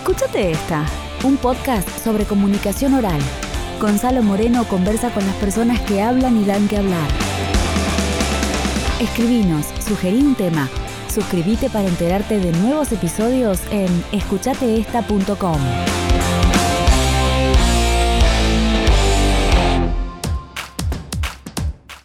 Escúchate 0.00 0.50
esta, 0.50 0.86
un 1.24 1.36
podcast 1.36 1.86
sobre 2.02 2.24
comunicación 2.24 2.94
oral. 2.94 3.20
Gonzalo 3.78 4.22
Moreno 4.22 4.66
conversa 4.66 5.12
con 5.12 5.26
las 5.26 5.36
personas 5.36 5.78
que 5.82 6.00
hablan 6.00 6.40
y 6.40 6.46
dan 6.46 6.68
que 6.68 6.78
hablar. 6.78 7.06
Escribinos, 8.98 9.66
sugerí 9.86 10.22
un 10.22 10.34
tema. 10.34 10.70
Suscríbete 11.12 11.68
para 11.68 11.86
enterarte 11.86 12.38
de 12.38 12.50
nuevos 12.60 12.90
episodios 12.92 13.60
en 13.70 13.88
escuchateesta.com. 14.12 15.60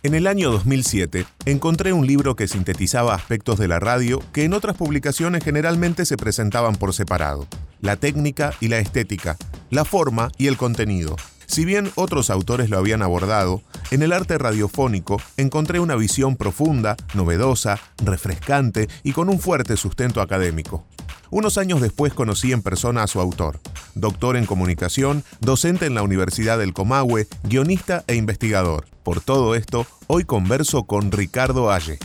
En 0.03 0.13
el 0.13 0.27
año 0.27 0.51
2007 0.51 1.25
encontré 1.45 1.91
un 1.91 2.05
libro 2.05 2.35
que 2.35 2.47
sintetizaba 2.47 3.15
aspectos 3.15 3.57
de 3.57 3.67
la 3.67 3.79
radio 3.79 4.21
que 4.33 4.43
en 4.43 4.53
otras 4.53 4.75
publicaciones 4.75 5.43
generalmente 5.43 6.05
se 6.05 6.17
presentaban 6.17 6.75
por 6.75 6.93
separado. 6.93 7.47
La 7.85 7.97
técnica 7.97 8.51
y 8.59 8.67
la 8.67 8.79
estética, 8.79 9.37
la 9.69 9.85
forma 9.85 10.31
y 10.39 10.47
el 10.47 10.57
contenido. 10.57 11.17
Si 11.45 11.65
bien 11.65 11.91
otros 11.93 12.31
autores 12.31 12.71
lo 12.71 12.79
habían 12.79 13.03
abordado, 13.03 13.61
en 13.91 14.01
el 14.01 14.11
arte 14.11 14.39
radiofónico 14.39 15.21
encontré 15.37 15.79
una 15.79 15.95
visión 15.95 16.35
profunda, 16.35 16.97
novedosa, 17.13 17.79
refrescante 18.03 18.89
y 19.03 19.11
con 19.11 19.29
un 19.29 19.39
fuerte 19.39 19.77
sustento 19.77 20.21
académico. 20.21 20.83
Unos 21.29 21.59
años 21.59 21.79
después 21.79 22.11
conocí 22.11 22.51
en 22.53 22.63
persona 22.63 23.03
a 23.03 23.07
su 23.07 23.19
autor, 23.19 23.59
doctor 23.93 24.35
en 24.35 24.47
comunicación, 24.47 25.23
docente 25.39 25.85
en 25.85 25.93
la 25.93 26.01
Universidad 26.01 26.57
del 26.57 26.73
Comahue, 26.73 27.27
guionista 27.43 28.03
e 28.07 28.15
investigador. 28.15 28.87
Por 29.03 29.21
todo 29.21 29.53
esto, 29.53 29.85
hoy 30.07 30.23
converso 30.23 30.85
con 30.85 31.11
Ricardo 31.11 31.69
Alle. 31.69 31.99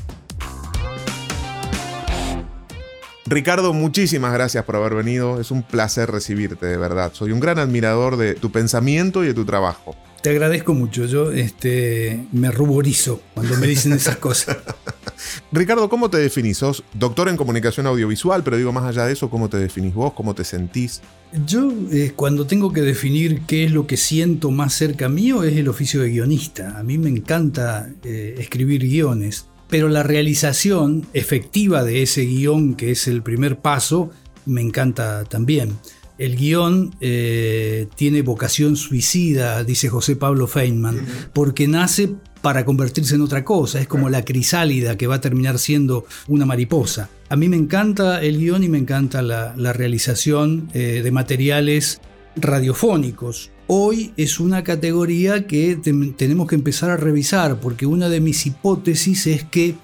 Ricardo, 3.30 3.72
muchísimas 3.72 4.32
gracias 4.32 4.64
por 4.64 4.74
haber 4.74 4.92
venido. 4.92 5.40
Es 5.40 5.52
un 5.52 5.62
placer 5.62 6.10
recibirte, 6.10 6.66
de 6.66 6.76
verdad. 6.76 7.12
Soy 7.14 7.30
un 7.30 7.38
gran 7.38 7.60
admirador 7.60 8.16
de 8.16 8.34
tu 8.34 8.50
pensamiento 8.50 9.22
y 9.22 9.28
de 9.28 9.34
tu 9.34 9.44
trabajo. 9.44 9.94
Te 10.20 10.30
agradezco 10.30 10.74
mucho. 10.74 11.06
Yo 11.06 11.30
este, 11.30 12.26
me 12.32 12.50
ruborizo 12.50 13.22
cuando 13.34 13.56
me 13.56 13.68
dicen 13.68 13.92
esas 13.92 14.16
cosas. 14.16 14.56
Ricardo, 15.52 15.88
¿cómo 15.88 16.10
te 16.10 16.18
definís? 16.18 16.58
Sos 16.58 16.82
doctor 16.92 17.28
en 17.28 17.36
comunicación 17.36 17.86
audiovisual, 17.86 18.42
pero 18.42 18.56
digo 18.56 18.72
más 18.72 18.84
allá 18.84 19.06
de 19.06 19.12
eso, 19.12 19.30
¿cómo 19.30 19.48
te 19.48 19.58
definís 19.58 19.94
vos? 19.94 20.12
¿Cómo 20.12 20.34
te 20.34 20.42
sentís? 20.42 21.00
Yo 21.46 21.72
eh, 21.92 22.12
cuando 22.16 22.48
tengo 22.48 22.72
que 22.72 22.80
definir 22.80 23.42
qué 23.46 23.64
es 23.64 23.70
lo 23.70 23.86
que 23.86 23.96
siento 23.96 24.50
más 24.50 24.74
cerca 24.74 25.08
mío 25.08 25.44
es 25.44 25.56
el 25.56 25.68
oficio 25.68 26.02
de 26.02 26.10
guionista. 26.10 26.76
A 26.76 26.82
mí 26.82 26.98
me 26.98 27.10
encanta 27.10 27.88
eh, 28.02 28.34
escribir 28.38 28.80
guiones, 28.80 29.46
pero 29.70 29.88
la 29.88 30.02
realización 30.02 31.06
efectiva 31.14 31.84
de 31.84 32.02
ese 32.02 32.22
guion, 32.22 32.74
que 32.74 32.90
es 32.90 33.06
el 33.06 33.22
primer 33.22 33.60
paso, 33.60 34.10
me 34.44 34.60
encanta 34.60 35.24
también. 35.24 35.78
El 36.18 36.36
guion 36.36 36.94
eh, 37.00 37.88
tiene 37.94 38.20
vocación 38.20 38.76
suicida, 38.76 39.64
dice 39.64 39.88
José 39.88 40.16
Pablo 40.16 40.46
Feynman, 40.46 41.06
porque 41.32 41.66
nace 41.66 42.10
para 42.42 42.64
convertirse 42.64 43.14
en 43.14 43.22
otra 43.22 43.44
cosa. 43.44 43.80
Es 43.80 43.88
como 43.88 44.10
la 44.10 44.24
crisálida 44.24 44.98
que 44.98 45.06
va 45.06 45.14
a 45.14 45.20
terminar 45.20 45.58
siendo 45.58 46.04
una 46.28 46.44
mariposa. 46.44 47.08
A 47.30 47.36
mí 47.36 47.48
me 47.48 47.56
encanta 47.56 48.20
el 48.22 48.38
guion 48.38 48.64
y 48.64 48.68
me 48.68 48.78
encanta 48.78 49.22
la, 49.22 49.72
realización 49.72 50.68
eh, 50.74 51.00
de 51.02 51.10
materiales 51.10 52.00
radiofónicos. 52.36 53.50
Hoy 53.72 54.12
es 54.16 54.40
una 54.40 54.64
categoría 54.64 55.46
que 55.46 55.76
tenemos 55.76 56.48
que 56.48 56.56
empezar 56.56 56.90
a 56.90 56.96
revisar 56.96 57.60
porque 57.60 57.86
una 57.86 58.08
de 58.08 58.18
mis 58.18 58.44
hipótesis 58.44 59.28
es 59.28 59.44
que 59.44 59.76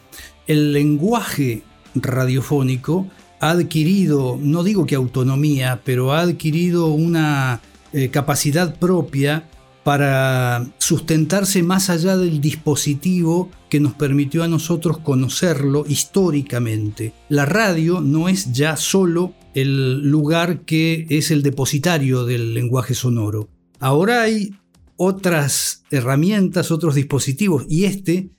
el 0.48 0.72
lenguaje 0.72 1.62
radiofónico 1.94 3.06
ha 3.38 3.50
adquirido, 3.50 4.40
no 4.42 4.64
digo 4.64 4.86
que 4.86 4.96
autonomía, 4.96 5.82
pero 5.84 6.12
ha 6.12 6.22
adquirido 6.22 6.88
una 6.88 7.60
eh, 7.92 8.08
capacidad 8.08 8.76
propia 8.76 9.48
para 9.84 10.66
sustentarse 10.78 11.62
más 11.62 11.88
allá 11.88 12.16
del 12.16 12.40
dispositivo 12.40 13.52
que 13.68 13.78
nos 13.78 13.94
permitió 13.94 14.42
a 14.42 14.48
nosotros 14.48 14.98
conocerlo 14.98 15.84
históricamente. 15.86 17.12
La 17.28 17.46
radio 17.46 18.00
no 18.00 18.28
es 18.28 18.52
ya 18.52 18.76
solo 18.76 19.32
el 19.54 20.10
lugar 20.10 20.62
que 20.62 21.06
es 21.08 21.30
el 21.30 21.44
depositario 21.44 22.24
del 22.24 22.52
lenguaje 22.52 22.92
sonoro. 22.94 23.48
Ahora 23.78 24.22
hay 24.22 24.54
otras 24.96 25.82
herramientas, 25.90 26.70
otros 26.70 26.94
dispositivos, 26.94 27.66
y 27.68 27.84
este 27.84 28.30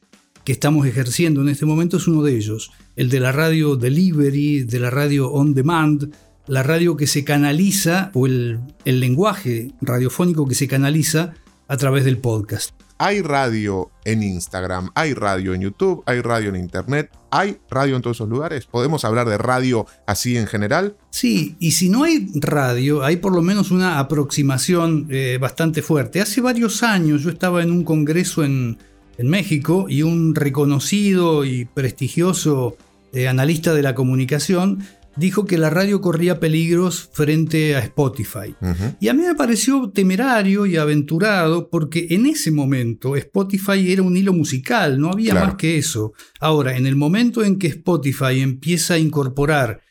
que 0.44 0.54
estamos 0.54 0.88
ejerciendo 0.88 1.42
en 1.42 1.50
este 1.50 1.66
momento 1.66 1.98
es 1.98 2.08
uno 2.08 2.24
de 2.24 2.36
ellos, 2.36 2.72
el 2.96 3.10
de 3.10 3.20
la 3.20 3.32
radio 3.32 3.76
delivery, 3.76 4.64
de 4.64 4.80
la 4.80 4.90
radio 4.90 5.30
on 5.32 5.54
demand, 5.54 6.10
la 6.48 6.64
radio 6.64 6.96
que 6.96 7.06
se 7.06 7.26
canaliza 7.26 8.12
o 8.14 8.26
el, 8.26 8.62
lenguaje 8.86 9.74
radiofónico 9.82 10.48
que 10.48 10.56
se 10.56 10.68
canaliza 10.68 11.34
a 11.68 11.78
través 11.78 12.06
del 12.06 12.20
podcast. 12.20 12.72
Hay 12.98 13.22
radio 13.22 13.92
en 14.06 14.24
Instagram, 14.24 14.90
hay 14.96 15.14
radio 15.14 15.54
en 15.54 15.62
YouTube, 15.62 16.02
hay 16.06 16.22
radio 16.22 16.50
en 16.50 16.56
Internet, 16.56 17.12
hay 17.30 17.58
radio 17.70 17.96
en 17.96 18.02
todos 18.02 18.18
esos 18.18 18.30
lugares. 18.30 18.66
¿Podemos 18.66 19.06
hablar 19.06 19.28
de 19.28 19.38
radio 19.38 19.86
así 20.06 20.38
en 20.38 20.48
general? 20.48 20.96
Sí, 21.10 21.56
y 21.60 21.72
si 21.72 21.90
no 21.90 22.04
hay 22.04 22.30
radio, 22.36 23.04
hay 23.04 23.18
por 23.18 23.34
lo 23.34 23.42
menos 23.42 23.72
una 23.72 24.00
aproximación 24.00 25.08
eh, 25.10 25.38
bastante 25.40 25.82
fuerte. 25.82 26.22
Hace 26.22 26.42
varios 26.42 26.84
años 26.84 27.24
yo 27.24 27.30
estaba 27.30 27.62
en 27.64 27.72
un 27.72 27.84
congreso 27.84 28.44
en, 28.44 28.78
México 29.20 29.88
y 29.90 30.04
un 30.04 30.36
reconocido 30.36 31.44
y 31.44 31.66
prestigioso 31.66 32.78
eh, 33.14 33.28
analista 33.28 33.74
de 33.74 33.82
la 33.82 33.96
comunicación 33.96 34.84
dijo 35.18 35.46
que 35.46 35.58
la 35.58 35.70
radio 35.70 36.02
corría 36.02 36.40
peligros 36.40 37.10
frente 37.12 37.76
a 37.76 37.80
Spotify. 37.80 38.56
Y 39.00 39.08
a 39.08 39.14
mí 39.14 39.24
me 39.24 39.36
pareció 39.36 39.92
temerario 39.92 40.66
y 40.66 40.78
aventurado 40.78 41.70
porque 41.70 42.08
en 42.12 42.26
ese 42.26 42.52
momento 42.52 43.16
Spotify 43.16 43.92
era 43.92 44.02
un 44.02 44.16
hilo 44.16 44.34
musical, 44.34 45.00
no 45.00 45.12
había 45.12 45.34
más 45.34 45.56
que 45.56 45.78
eso. 45.78 46.14
Ahora, 46.40 46.78
en 46.78 46.86
el 46.86 46.96
momento 46.96 47.44
en 47.44 47.58
que 47.58 47.68
Spotify 47.68 48.40
empieza 48.42 48.96
a 48.96 49.00
incorporar 49.00 49.82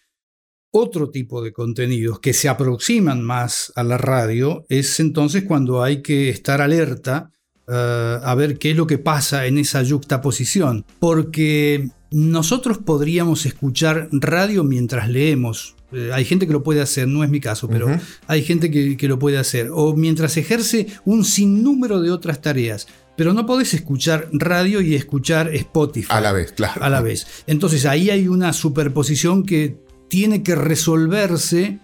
otro 0.70 1.10
tipo 1.10 1.42
de 1.42 1.52
contenidos 1.52 2.20
que 2.20 2.32
se 2.32 2.48
aproximan 2.48 3.22
más 3.22 3.72
a 3.76 3.82
la 3.82 3.98
radio, 3.98 4.64
es 4.68 5.00
entonces 5.00 5.44
cuando 5.44 5.82
hay 5.82 6.02
que 6.02 6.28
estar 6.28 6.60
alerta 6.60 7.30
eh, 7.68 8.18
a 8.22 8.34
ver 8.34 8.58
qué 8.58 8.70
es 8.70 8.76
lo 8.76 8.86
que 8.86 8.98
pasa 8.98 9.46
en 9.46 9.58
esa 9.58 9.82
yuxtaposición. 9.82 10.84
Porque 11.00 11.88
nosotros 12.16 12.78
podríamos 12.78 13.44
escuchar 13.44 14.08
radio 14.10 14.64
mientras 14.64 15.10
leemos. 15.10 15.74
Eh, 15.92 16.12
hay 16.14 16.24
gente 16.24 16.46
que 16.46 16.54
lo 16.54 16.62
puede 16.62 16.80
hacer, 16.80 17.06
no 17.06 17.22
es 17.22 17.28
mi 17.28 17.40
caso, 17.40 17.68
pero 17.68 17.88
hay 18.26 18.42
gente 18.42 18.70
que, 18.70 19.06
lo 19.06 19.18
puede 19.18 19.36
hacer. 19.36 19.68
O 19.70 19.94
mientras 19.94 20.38
ejerce 20.38 20.86
un 21.04 21.26
sinnúmero 21.26 22.00
de 22.00 22.10
otras 22.10 22.40
tareas. 22.40 22.86
Pero 23.18 23.34
no 23.34 23.44
podés 23.44 23.74
escuchar 23.74 24.30
radio 24.32 24.80
y 24.80 24.94
escuchar 24.94 25.54
Spotify. 25.54 26.08
A 26.08 26.22
la 26.22 26.32
vez, 26.32 26.52
claro. 26.52 26.82
A 26.82 26.88
la 26.88 27.02
vez. 27.02 27.26
Entonces 27.46 27.84
ahí 27.84 28.08
hay 28.08 28.28
una 28.28 28.54
superposición 28.54 29.44
que 29.44 29.76
tiene 30.08 30.42
que 30.42 30.54
resolverse. 30.54 31.80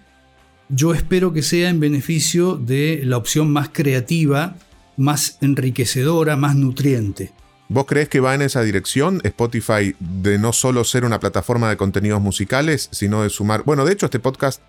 Yo 0.71 0.95
espero 0.95 1.35
que 1.35 1.43
sea 1.43 1.69
en 1.69 1.79
beneficio 1.79 2.57
de 2.57 3.03
la 3.05 3.19
opción 3.19 3.53
más 3.53 3.69
creativa 3.69 4.57
más 4.97 5.39
enriquecedora, 5.41 6.37
más 6.37 6.57
nutriente. 6.57 7.33
¿Vos 7.73 7.87
crees 7.87 8.11
que 8.11 8.21
va 8.21 8.35
en 8.35 8.43
esa 8.43 8.63
dirección 8.63 9.23
Spotify 9.25 9.97
de 9.99 10.39
no 10.39 10.53
solo 10.53 10.85
ser 10.85 11.07
una 11.07 11.19
plataforma 11.19 11.71
de 11.71 11.79
contenidos 11.79 12.21
musicales, 12.21 12.91
sino 12.93 13.23
de 13.23 13.31
sumar... 13.31 13.63
Bueno, 13.65 13.87
de 13.87 13.95
hecho 13.95 14.05
este 14.05 14.19
podcast 14.19 14.61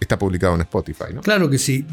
está 0.00 0.18
publicado 0.18 0.54
en 0.54 0.62
Spotify, 0.62 1.12
¿no? 1.12 1.20
Claro 1.20 1.50
que 1.50 1.58
sí. 1.58 1.84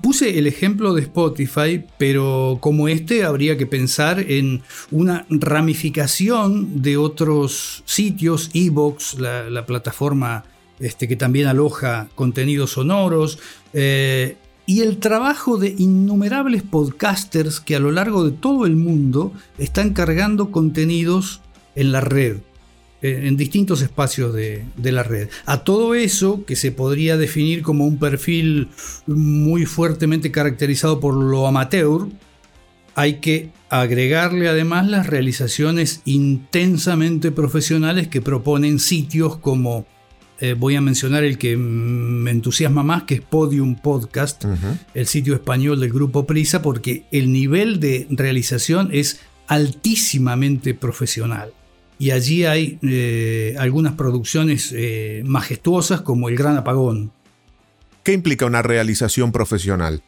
Puse 0.00 0.38
el 0.38 0.46
ejemplo 0.46 0.94
de 0.94 1.02
Spotify, 1.02 1.84
pero 1.98 2.58
como 2.60 2.86
este 2.86 3.24
habría 3.24 3.58
que 3.58 3.66
pensar 3.66 4.20
en 4.20 4.62
una 4.92 5.26
ramificación 5.28 6.82
de 6.82 6.96
otros 6.98 7.82
sitios, 7.84 8.50
Evox, 8.54 9.18
la, 9.18 9.66
plataforma 9.66 10.44
este, 10.78 11.08
que 11.08 11.16
también 11.16 11.48
aloja 11.48 12.08
contenidos 12.14 12.70
sonoros, 12.70 13.40
eh, 13.72 14.36
y 14.72 14.80
el 14.80 14.96
trabajo 14.96 15.58
de 15.58 15.74
innumerables 15.76 16.62
podcasters 16.62 17.60
que 17.60 17.76
a 17.76 17.78
lo 17.78 17.92
largo 17.92 18.24
de 18.24 18.30
todo 18.30 18.64
el 18.64 18.74
mundo 18.74 19.34
están 19.58 19.92
cargando 19.92 20.50
contenidos 20.50 21.42
en 21.74 21.92
la 21.92 22.00
red, 22.00 22.38
en 23.02 23.36
distintos 23.36 23.82
espacios 23.82 24.32
de, 24.32 24.64
la 24.82 25.02
red. 25.02 25.28
A 25.44 25.62
todo 25.62 25.94
eso, 25.94 26.46
que 26.46 26.56
se 26.56 26.72
podría 26.72 27.18
definir 27.18 27.60
como 27.60 27.86
un 27.86 27.98
perfil 27.98 28.68
muy 29.06 29.66
fuertemente 29.66 30.30
caracterizado 30.30 31.00
por 31.00 31.16
lo 31.16 31.46
amateur, 31.46 32.08
hay 32.94 33.20
que 33.20 33.50
agregarle 33.68 34.48
además 34.48 34.88
las 34.88 35.06
realizaciones 35.06 36.00
intensamente 36.06 37.30
profesionales 37.30 38.08
que 38.08 38.22
proponen 38.22 38.78
sitios 38.78 39.36
como 39.36 39.84
eh, 40.42 40.54
voy 40.54 40.74
a 40.74 40.80
mencionar 40.80 41.22
el 41.22 41.38
que 41.38 41.56
me 41.56 42.32
entusiasma 42.32 42.82
más, 42.82 43.04
que 43.04 43.14
es 43.14 43.20
Podium 43.20 43.76
Podcast, 43.76 44.44
el 44.92 45.06
sitio 45.06 45.34
español 45.34 45.78
del 45.78 45.92
grupo 45.92 46.26
Prisa, 46.26 46.62
porque 46.62 47.04
el 47.12 47.30
nivel 47.32 47.78
de 47.78 48.08
realización 48.10 48.88
es 48.90 49.20
altísimamente 49.46 50.74
profesional. 50.74 51.52
Y 51.96 52.10
allí 52.10 52.44
hay 52.44 52.80
eh, 52.82 53.54
algunas 53.56 53.92
producciones 53.92 54.74
eh, 54.74 55.22
majestuosas 55.24 56.00
como 56.00 56.28
El 56.28 56.34
Gran 56.34 56.56
Apagón. 56.56 57.12
¿Qué 58.02 58.12
implica 58.12 58.44
una 58.44 58.62
realización 58.62 59.30
profesional? 59.30 60.02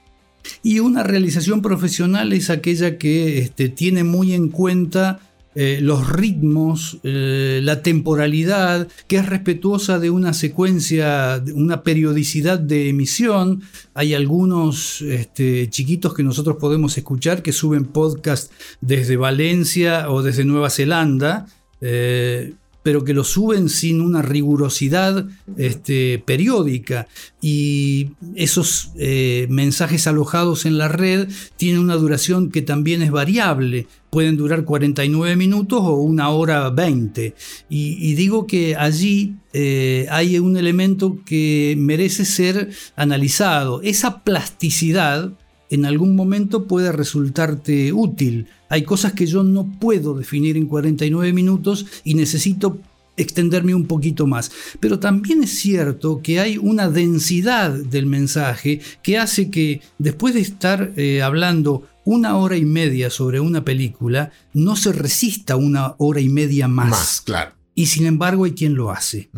Y 0.65 0.81
una 0.81 1.05
realización 1.05 1.63
profesional 1.63 2.33
es 2.33 2.51
aquella 2.51 2.99
que 2.99 3.39
este, 3.39 3.69
tiene 3.69 4.03
muy 4.03 4.35
en 4.35 4.49
cuenta 4.49 5.21
eh, 5.55 5.79
los 5.81 6.09
ritmos, 6.09 6.99
eh, 7.05 7.61
la 7.63 7.83
temporalidad, 7.83 8.89
que 9.07 9.17
es 9.17 9.27
respetuosa 9.27 9.99
de 9.99 10.11
una 10.11 10.33
secuencia, 10.33 11.43
una 11.55 11.83
periodicidad 11.83 12.59
de 12.59 12.89
emisión. 12.89 13.63
Hay 13.95 14.15
algunos 14.15 15.01
este, 15.03 15.71
chiquitos 15.71 16.15
que 16.15 16.25
nosotros 16.25 16.57
podemos 16.59 16.99
escuchar 16.99 17.43
que 17.43 17.53
suben 17.53 17.85
podcast 17.85 18.53
desde 18.81 19.17
Valencia 19.17 20.11
o 20.11 20.23
desde 20.23 20.45
Nueva 20.45 20.71
Zelanda. 20.71 21.47
Eh, 21.81 22.55
pero 22.85 23.03
que 23.03 23.15
lo 23.15 23.25
suben 23.25 23.71
sin 23.71 24.03
una 24.03 24.21
rigurosidad 24.21 25.27
este, 25.57 26.23
periódica. 26.25 27.09
Y 27.41 28.11
esos 28.37 28.91
eh, 28.99 29.47
mensajes 29.49 30.07
alojados 30.07 30.67
en 30.67 30.77
la 30.77 30.89
red 30.89 31.29
tienen 31.57 31.81
una 31.81 31.97
duración 31.97 32.51
que 32.51 32.61
también 32.61 33.01
es 33.01 33.11
variable. 33.11 33.87
Pueden 34.11 34.37
durar 34.37 34.67
49 34.67 35.35
minutos 35.35 35.81
o 35.83 35.95
una 35.95 36.29
hora 36.29 36.69
20. 36.69 37.35
Y, 37.71 38.15
digo 38.17 38.47
que 38.47 38.77
allí 38.77 39.37
eh, 39.55 40.07
hay 40.11 40.39
un 40.39 40.59
elemento 40.59 41.19
que 41.25 41.75
merece 41.79 42.27
ser 42.27 42.69
analizado. 42.97 43.81
Esa 43.81 44.23
plasticidad 44.23 45.33
en 45.75 45.85
algún 45.85 46.17
momento 46.17 46.67
puede 46.67 46.93
resultarte 46.93 47.93
útil. 47.93 48.47
Hay 48.69 48.83
cosas 48.83 49.13
que 49.13 49.27
yo 49.27 49.43
no 49.43 49.67
puedo 49.81 50.15
definir 50.15 50.57
en 50.57 50.67
49 50.67 51.33
minutos 51.33 51.87
y 52.05 52.15
necesito 52.15 52.79
extenderme 53.17 53.75
un 53.75 53.87
poquito 53.87 54.27
más. 54.27 54.51
Pero 54.81 54.99
también 54.99 55.43
es 55.43 55.51
cierto 55.51 56.21
que 56.23 56.41
hay 56.41 56.59
una 56.59 56.89
densidad 56.89 57.73
del 57.73 58.07
mensaje 58.07 58.81
que 59.03 59.19
hace 59.19 59.51
que 59.51 59.81
después 59.99 60.35
de 60.35 60.41
estar 60.41 60.93
eh, 60.97 61.23
hablando 61.23 61.87
una 62.05 62.37
hora 62.37 62.57
y 62.57 62.65
media 62.65 63.11
sobre 63.11 63.41
una 63.41 63.65
película, 63.65 64.31
no 64.53 64.77
se 64.77 64.93
resista 64.93 65.57
una 65.57 65.95
hora 65.99 66.21
y 66.21 66.29
media 66.29 66.69
más. 66.69 66.91
Más, 66.91 67.21
claro. 67.21 67.53
Y 67.75 67.87
sin 67.87 68.07
embargo 68.07 68.45
hay 68.45 68.53
quien 68.53 68.75
lo 68.75 68.91
hace. 68.91 69.31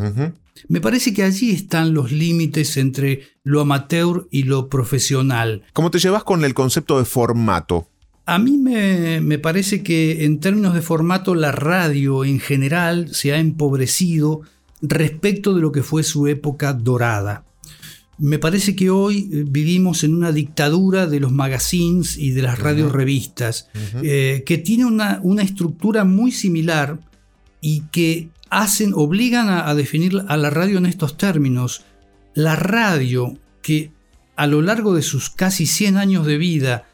Me 0.69 0.81
parece 0.81 1.13
que 1.13 1.23
allí 1.23 1.51
están 1.51 1.95
los 1.95 2.13
límites 2.13 2.77
entre 2.77 3.23
lo 3.45 3.61
amateur 3.61 4.29
y 4.31 4.45
lo 4.45 4.69
profesional. 4.69 5.63
¿Cómo 5.73 5.91
te 5.91 5.99
llevas 5.99 6.25
con 6.25 6.45
el 6.45 6.55
concepto 6.55 6.99
de 6.99 7.05
formato? 7.05 7.89
A 8.29 8.41
mí 8.41 8.59
me, 8.59 9.39
parece 9.39 9.85
que 9.85 10.25
en 10.25 10.41
términos 10.41 10.75
de 10.75 10.83
formato 10.83 11.37
la 11.37 11.53
radio 11.53 12.25
en 12.25 12.41
general 12.41 13.15
se 13.15 13.33
ha 13.33 13.39
empobrecido 13.39 14.41
respecto 14.83 15.55
de 15.55 15.61
lo 15.61 15.71
que 15.71 15.85
fue 15.85 16.03
su 16.03 16.27
época 16.27 16.73
dorada. 16.73 17.45
Me 18.19 18.41
parece 18.41 18.75
que 18.75 18.91
hoy 18.91 19.31
eh, 19.33 19.45
vivimos 19.47 20.03
en 20.03 20.15
una 20.15 20.33
dictadura 20.33 21.07
de 21.07 21.21
los 21.21 21.31
magazines 21.31 22.17
y 22.17 22.31
de 22.31 22.43
las 22.43 22.59
eh, 24.03 24.43
que 24.45 24.59
tiene 24.59 24.87
una, 24.87 25.21
una, 25.23 25.43
estructura 25.43 26.05
muy 26.05 26.33
similar 26.33 26.99
y 27.61 27.83
que 27.93 28.31
hacen, 28.57 28.93
obligan 28.95 29.51
a, 29.51 29.75
definir 29.75 30.25
a 30.29 30.37
la 30.39 30.49
radio 30.49 30.79
en 30.79 30.87
estos 30.87 31.19
términos. 31.19 31.85
La 32.35 32.57
radio 32.57 33.39
que 33.61 33.93
a 34.35 34.47
lo 34.47 34.63
largo 34.63 34.95
de 34.95 35.03
sus 35.03 35.29
casi 35.29 35.67
100 35.67 35.99
años 35.99 36.27
de 36.27 36.39
vida 36.39 36.89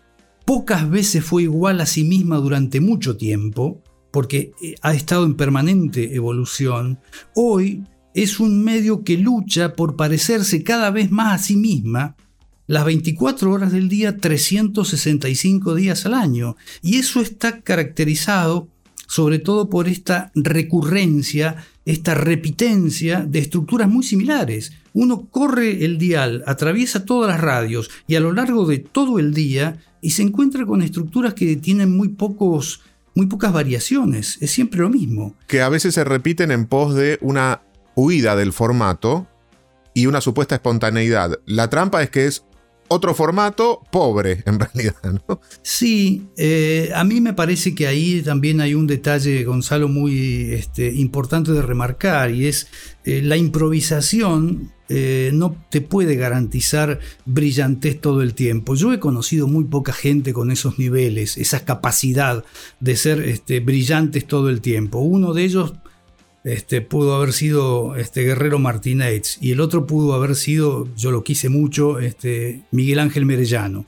pocas 0.45 0.91
veces 0.91 1.25
fue 1.25 1.45
igual 1.45 1.81
a 1.81 1.87
sí 1.87 2.03
misma 2.03 2.39
durante 2.39 2.81
mucho 2.81 3.17
tiempo, 3.17 3.81
porque 4.11 4.53
eh, 4.61 4.75
ha 4.83 4.93
estado 4.93 5.25
en 5.25 5.35
permanente 5.35 6.17
evolución, 6.17 6.99
hoy 7.37 7.85
es 8.13 8.41
un 8.41 8.65
medio 8.65 9.05
que 9.05 9.17
lucha 9.17 9.75
por 9.75 9.95
parecerse 9.95 10.65
cada 10.65 10.91
vez 10.91 11.13
más 11.13 11.41
a 11.41 11.45
sí 11.45 11.57
misma 11.57 12.17
las 12.67 12.85
24 12.85 13.53
horas 13.53 13.71
del 13.71 13.89
día, 13.89 14.17
365 14.17 15.75
días 15.77 16.07
al 16.07 16.15
año. 16.15 16.57
Y 16.83 16.97
eso 16.97 17.21
está 17.21 17.61
caracterizado 17.61 18.69
sobre 19.13 19.39
todo 19.39 19.69
por 19.69 19.89
esta 19.89 20.33
recurrencia, 20.35 21.67
esta 21.85 22.15
repitencia 22.15 23.21
de 23.21 23.41
estructuras 23.41 23.87
muy 23.87 24.05
similares. 24.05 24.73
Uno 24.95 25.29
corre 25.31 25.85
el 25.85 25.99
dial, 25.99 26.43
atraviesa 26.47 27.05
todas 27.05 27.31
las 27.31 27.39
radios 27.39 27.91
y 28.07 28.15
a 28.15 28.21
lo 28.21 28.33
largo 28.33 28.65
de 28.65 28.79
todo 28.79 29.19
el 29.19 29.35
día 29.35 29.77
y 30.01 30.13
se 30.13 30.23
encuentra 30.23 30.65
con 30.65 30.81
estructuras 30.81 31.35
que 31.35 31.57
tienen 31.57 31.95
muy 31.95 32.09
pocos 32.09 32.81
muy 33.15 33.27
pocas 33.27 33.53
variaciones, 33.53 34.39
es 34.41 34.51
siempre 34.51 34.81
lo 34.81 34.89
mismo. 34.89 35.37
Que 35.47 35.61
a 35.61 35.69
veces 35.69 35.93
se 35.93 36.05
repiten 36.05 36.51
en 36.51 36.65
pos 36.65 36.95
de 36.95 37.19
una 37.21 37.61
huida 37.95 38.35
del 38.35 38.55
formato 38.55 39.27
y 39.93 40.07
una 40.07 40.23
supuesta 40.23 40.55
espontaneidad. 40.55 41.39
La 41.45 41.69
trampa 41.69 42.03
es 42.03 42.09
que 42.09 42.25
es 42.25 42.45
otro 42.93 43.15
formato 43.15 43.81
pobre, 43.91 44.43
en 44.47 44.61
realidad. 44.61 45.23
Sí, 45.63 46.27
eh, 46.37 46.91
a 46.95 47.05
mí 47.05 47.21
me 47.21 47.33
parece 47.33 47.75
que 47.75 47.87
ahí 47.87 48.23
también 48.23 48.61
hay 48.61 48.75
un 48.75 48.87
detalle, 48.87 49.45
Gonzalo, 49.45 49.89
muy 49.89 50.53
este, 50.53 50.93
importante 50.93 51.53
de 51.53 51.63
remarcar, 51.63 52.31
y 52.31 52.47
es 52.47 52.69
eh, 53.05 53.23
la 53.23 53.37
improvisación. 53.37 54.73
Eh, 54.95 55.31
no 55.33 55.57
te 55.71 55.81
puede 55.81 56.17
garantizar 56.17 57.01
brillantez 57.25 57.99
todo 57.99 58.21
el 58.21 58.35
tiempo. 58.35 58.75
Yo 58.75 58.93
he 58.93 58.99
conocido 59.01 59.47
muy 59.47 59.65
poca 59.65 59.95
gente 59.95 60.35
con 60.35 60.51
esos 60.51 60.79
niveles, 60.79 61.39
esa 61.39 61.65
capacidad 61.65 62.45
de 62.79 62.97
ser 62.97 63.21
este, 63.21 63.61
brillantes 63.61 64.27
todo 64.27 64.51
el 64.51 64.61
tiempo. 64.61 64.99
Uno 64.99 65.33
de 65.33 65.45
ellos 65.45 65.73
este, 66.45 66.81
pudo 66.81 67.15
haber 67.15 67.33
sido 67.33 67.97
este, 67.97 68.23
Guerrero 68.23 68.59
Martínez 68.59 69.39
y 69.41 69.53
el 69.53 69.61
otro 69.61 69.87
pudo 69.87 70.15
haber 70.15 70.35
sido, 70.35 70.89
yo 70.97 71.11
lo 71.11 71.23
quise 71.23 71.49
mucho, 71.49 72.01
este, 72.01 72.63
Miguel 72.71 72.99
Ángel 72.99 73.27
Merellano, 73.27 73.87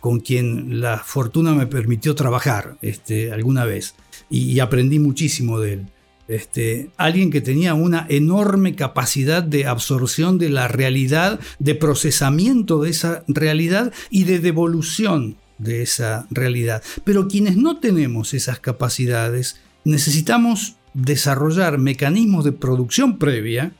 con 0.00 0.20
quien 0.20 0.80
la 0.80 0.98
fortuna 0.98 1.54
me 1.54 1.66
permitió 1.66 2.14
trabajar 2.14 2.76
este, 2.82 3.32
alguna 3.32 3.64
vez 3.64 3.94
y, 4.30 4.60
aprendí 4.60 4.98
muchísimo 4.98 5.58
de 5.60 5.72
él. 5.74 5.86
Este, 6.28 6.90
alguien 6.98 7.30
que 7.30 7.40
tenía 7.40 7.72
una 7.72 8.04
enorme 8.10 8.74
capacidad 8.74 9.42
de 9.42 9.66
absorción 9.66 10.36
de 10.36 10.50
la 10.50 10.68
realidad, 10.68 11.40
de 11.58 11.74
procesamiento 11.74 12.82
de 12.82 12.90
esa 12.90 13.24
realidad 13.28 13.94
y 14.10 14.24
de 14.24 14.38
devolución 14.38 15.38
de 15.56 15.80
esa 15.82 16.26
realidad. 16.30 16.82
Pero 17.04 17.28
quienes 17.28 17.56
no 17.56 17.78
tenemos 17.80 18.34
esas 18.34 18.60
capacidades, 18.60 19.56
necesitamos 19.84 20.77
desarrollar 20.98 21.78
mecanismos 21.78 22.44
de 22.44 22.52
producción 22.52 23.18
previa 23.18 23.72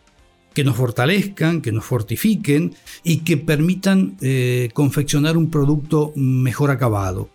que 0.54 0.64
nos 0.64 0.76
fortalezcan, 0.76 1.60
que 1.60 1.72
nos 1.72 1.84
fortifiquen 1.84 2.74
y 3.04 3.18
que 3.18 3.36
permitan 3.36 4.16
eh, 4.20 4.70
confeccionar 4.72 5.36
un 5.36 5.50
producto 5.50 6.12
mejor 6.16 6.70
acabado. 6.70 7.30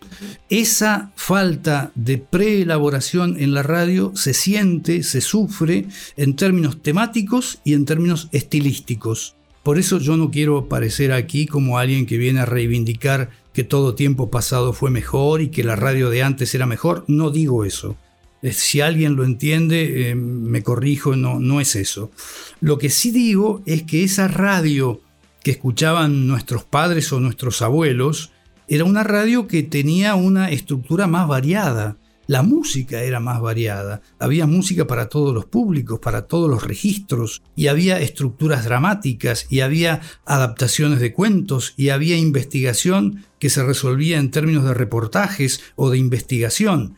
Esa 0.49 1.11
falta 1.15 1.91
de 1.95 2.17
preelaboración 2.17 3.39
en 3.39 3.53
la 3.53 3.63
radio 3.63 4.11
se 4.15 4.33
siente, 4.33 5.03
se 5.03 5.21
sufre 5.21 5.85
en 6.17 6.35
términos 6.35 6.81
temáticos 6.81 7.59
y 7.63 7.73
en 7.73 7.85
términos 7.85 8.29
estilísticos. 8.31 9.35
Por 9.63 9.79
eso 9.79 9.99
yo 9.99 10.17
no 10.17 10.29
quiero 10.29 10.67
parecer 10.67 11.13
aquí 11.13 11.45
como 11.45 11.77
alguien 11.77 12.05
que 12.05 12.17
viene 12.17 12.41
a 12.41 12.45
reivindicar 12.45 13.29
que 13.53 13.63
todo 13.63 13.95
tiempo 13.95 14.29
pasado 14.29 14.73
fue 14.73 14.91
mejor 14.91 15.41
y 15.41 15.47
que 15.47 15.63
la 15.63 15.77
radio 15.77 16.09
de 16.09 16.23
antes 16.23 16.53
era 16.55 16.65
mejor. 16.65 17.05
No 17.07 17.29
digo 17.29 17.63
eso. 17.63 17.95
Eh, 18.43 18.51
si 18.51 18.81
alguien 18.81 19.15
lo 19.15 19.23
entiende, 19.23 20.11
eh, 20.11 20.15
me 20.15 20.61
corrijo, 20.61 21.15
no, 21.15 21.39
no 21.39 21.61
es 21.61 21.75
eso. 21.75 22.11
Lo 22.59 22.77
que 22.77 22.89
sí 22.89 23.09
digo 23.09 23.63
es 23.65 23.83
que 23.83 24.03
esa 24.03 24.27
radio 24.27 25.01
que 25.41 25.51
escuchaban 25.51 26.27
nuestros 26.27 26.63
padres 26.65 27.11
o 27.13 27.19
nuestros 27.19 27.61
abuelos 27.61 28.31
era 28.67 28.83
una 28.83 29.03
radio 29.03 29.47
que 29.47 29.63
tenía 29.63 30.15
una 30.15 30.49
estructura 30.49 31.07
más 31.07 31.27
variada. 31.27 31.97
La 32.27 32.41
música 32.41 33.01
era 33.01 33.19
más 33.19 33.41
variada. 33.41 34.01
Había 34.19 34.45
música 34.45 34.87
para 34.87 35.07
todos 35.09 35.33
los 35.33 35.45
públicos, 35.45 35.99
para 35.99 36.27
todos 36.27 36.49
los 36.49 36.63
registros, 36.63 37.43
y 37.55 37.67
había 37.67 37.99
estructuras 37.99 38.63
dramáticas, 38.63 39.45
y 39.49 39.59
había 39.59 40.01
adaptaciones 40.25 40.99
de 40.99 41.13
cuentos, 41.13 41.73
y 41.75 41.89
había 41.89 42.17
investigación 42.17 43.25
que 43.39 43.49
se 43.49 43.63
resolvía 43.63 44.19
en 44.19 44.31
términos 44.31 44.63
de 44.63 44.73
reportajes 44.73 45.61
o 45.75 45.89
de 45.89 45.97
investigación. 45.97 46.95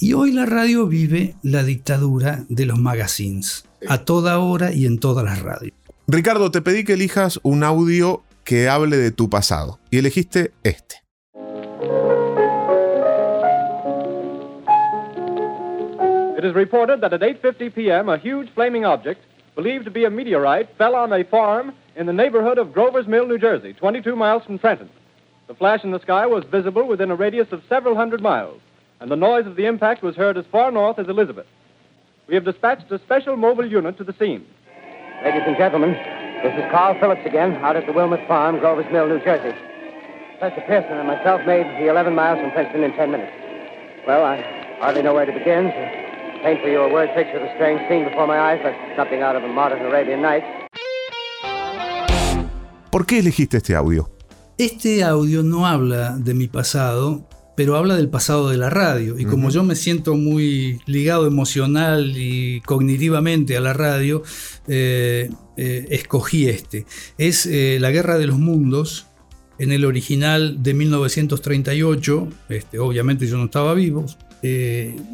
Y 0.00 0.12
hoy 0.12 0.32
la 0.32 0.44
radio 0.44 0.86
vive 0.86 1.34
la 1.42 1.62
dictadura 1.62 2.44
de 2.48 2.66
los 2.66 2.78
magazines, 2.78 3.64
a 3.88 3.98
toda 3.98 4.40
hora 4.40 4.72
y 4.72 4.86
en 4.86 4.98
todas 4.98 5.24
las 5.24 5.40
radios. 5.40 5.72
Ricardo, 6.08 6.50
te 6.50 6.62
pedí 6.62 6.84
que 6.84 6.94
elijas 6.94 7.38
un 7.44 7.62
audio 7.62 8.22
que 8.42 8.68
hable 8.68 8.96
de 8.96 9.12
tu 9.12 9.30
pasado 9.30 9.78
y 9.90 9.98
elegiste 9.98 10.50
este. 10.64 10.96
It 16.36 16.44
is 16.44 16.54
reported 16.54 17.00
that 17.00 17.12
at 17.14 17.22
8:50 17.22 17.72
p.m. 17.72 18.10
a 18.10 18.18
huge 18.18 18.50
flaming 18.54 18.84
object, 18.84 19.22
believed 19.54 19.84
to 19.84 19.90
be 19.90 20.04
a 20.04 20.10
meteorite, 20.10 20.68
fell 20.76 20.94
on 20.96 21.12
a 21.12 21.24
farm 21.24 21.72
in 21.96 22.06
the 22.06 22.12
neighborhood 22.12 22.58
of 22.58 22.72
Grover's 22.74 23.06
Mill, 23.06 23.26
New 23.26 23.38
Jersey, 23.38 23.72
22 23.72 24.16
miles 24.16 24.42
from 24.44 24.58
Trenton. 24.58 24.90
The 25.46 25.54
flash 25.54 25.84
in 25.84 25.92
the 25.92 26.00
sky 26.00 26.26
was 26.26 26.44
visible 26.50 26.86
within 26.86 27.10
a 27.10 27.14
radius 27.14 27.46
of 27.52 27.62
several 27.68 27.94
hundred 27.94 28.20
miles. 28.20 28.60
And 29.00 29.10
the 29.10 29.16
noise 29.16 29.46
of 29.46 29.56
the 29.56 29.66
impact 29.66 30.02
was 30.02 30.16
heard 30.16 30.36
as 30.36 30.44
far 30.50 30.70
north 30.70 30.98
as 30.98 31.08
Elizabeth. 31.08 31.46
We 32.26 32.34
have 32.34 32.44
dispatched 32.44 32.90
a 32.90 32.98
special 33.00 33.36
mobile 33.36 33.66
unit 33.66 33.98
to 33.98 34.04
the 34.04 34.14
scene. 34.18 34.46
Ladies 35.22 35.42
and 35.46 35.56
gentlemen, 35.56 35.94
This 36.44 36.52
is 36.60 36.70
Carl 36.70 36.94
Phillips 37.00 37.24
again, 37.24 37.56
out 37.64 37.74
at 37.74 37.86
the 37.86 37.92
Wilmot 37.92 38.20
Farm, 38.28 38.58
Grover's 38.58 38.84
Mill, 38.92 39.08
New 39.08 39.18
Jersey. 39.24 39.56
Professor 40.38 40.60
Pearson 40.66 40.98
and 40.98 41.08
myself 41.08 41.40
made 41.46 41.64
the 41.80 41.88
11 41.88 42.14
miles 42.14 42.38
from 42.38 42.50
Princeton 42.50 42.84
in 42.84 42.92
10 42.92 43.10
minutes. 43.10 43.32
Well, 44.06 44.22
I 44.22 44.44
hardly 44.78 45.00
know 45.00 45.14
where 45.14 45.24
to 45.24 45.32
begin. 45.32 45.72
To 45.72 46.40
paint 46.44 46.60
for 46.60 46.68
you 46.68 46.82
a 46.82 46.92
word 46.92 47.08
picture 47.14 47.38
of 47.38 47.48
the 47.48 47.54
strange 47.54 47.80
scene 47.88 48.04
before 48.04 48.26
my 48.26 48.38
eyes, 48.38 48.60
like 48.62 48.76
something 48.94 49.22
out 49.22 49.36
of 49.36 49.42
a 49.42 49.48
modern 49.48 49.80
Arabian 49.86 50.20
Nights. 50.20 50.44
¿Por 52.90 53.06
qué 53.06 53.20
elegiste 53.20 53.56
este 53.56 53.74
audio? 53.74 54.10
Este 54.58 55.02
audio 55.02 55.42
no 55.42 55.64
habla 55.64 56.16
de 56.18 56.34
mi 56.34 56.46
pasado, 56.46 57.26
pero 57.56 57.76
habla 57.76 57.96
del 57.96 58.08
pasado 58.08 58.50
de 58.50 58.56
la 58.56 58.70
radio. 58.70 59.18
Y 59.18 59.24
como 59.24 59.50
yo 59.50 59.62
me 59.62 59.76
siento 59.76 60.14
muy 60.14 60.80
ligado 60.86 61.26
emocional 61.26 62.14
y 62.16 62.60
cognitivamente 62.62 63.56
a 63.56 63.60
la 63.60 63.72
radio, 63.72 64.22
eh, 64.66 65.30
eh, 65.56 65.86
escogí 65.90 66.48
este. 66.48 66.86
Es 67.18 67.46
eh, 67.46 67.78
La 67.80 67.90
Guerra 67.90 68.18
de 68.18 68.26
los 68.26 68.38
Mundos, 68.38 69.06
en 69.58 69.70
el 69.70 69.84
original 69.84 70.62
de 70.64 70.74
1938, 70.74 72.28
este, 72.48 72.78
obviamente 72.80 73.28
yo 73.28 73.38
no 73.38 73.44
estaba 73.44 73.72
vivo, 73.74 74.04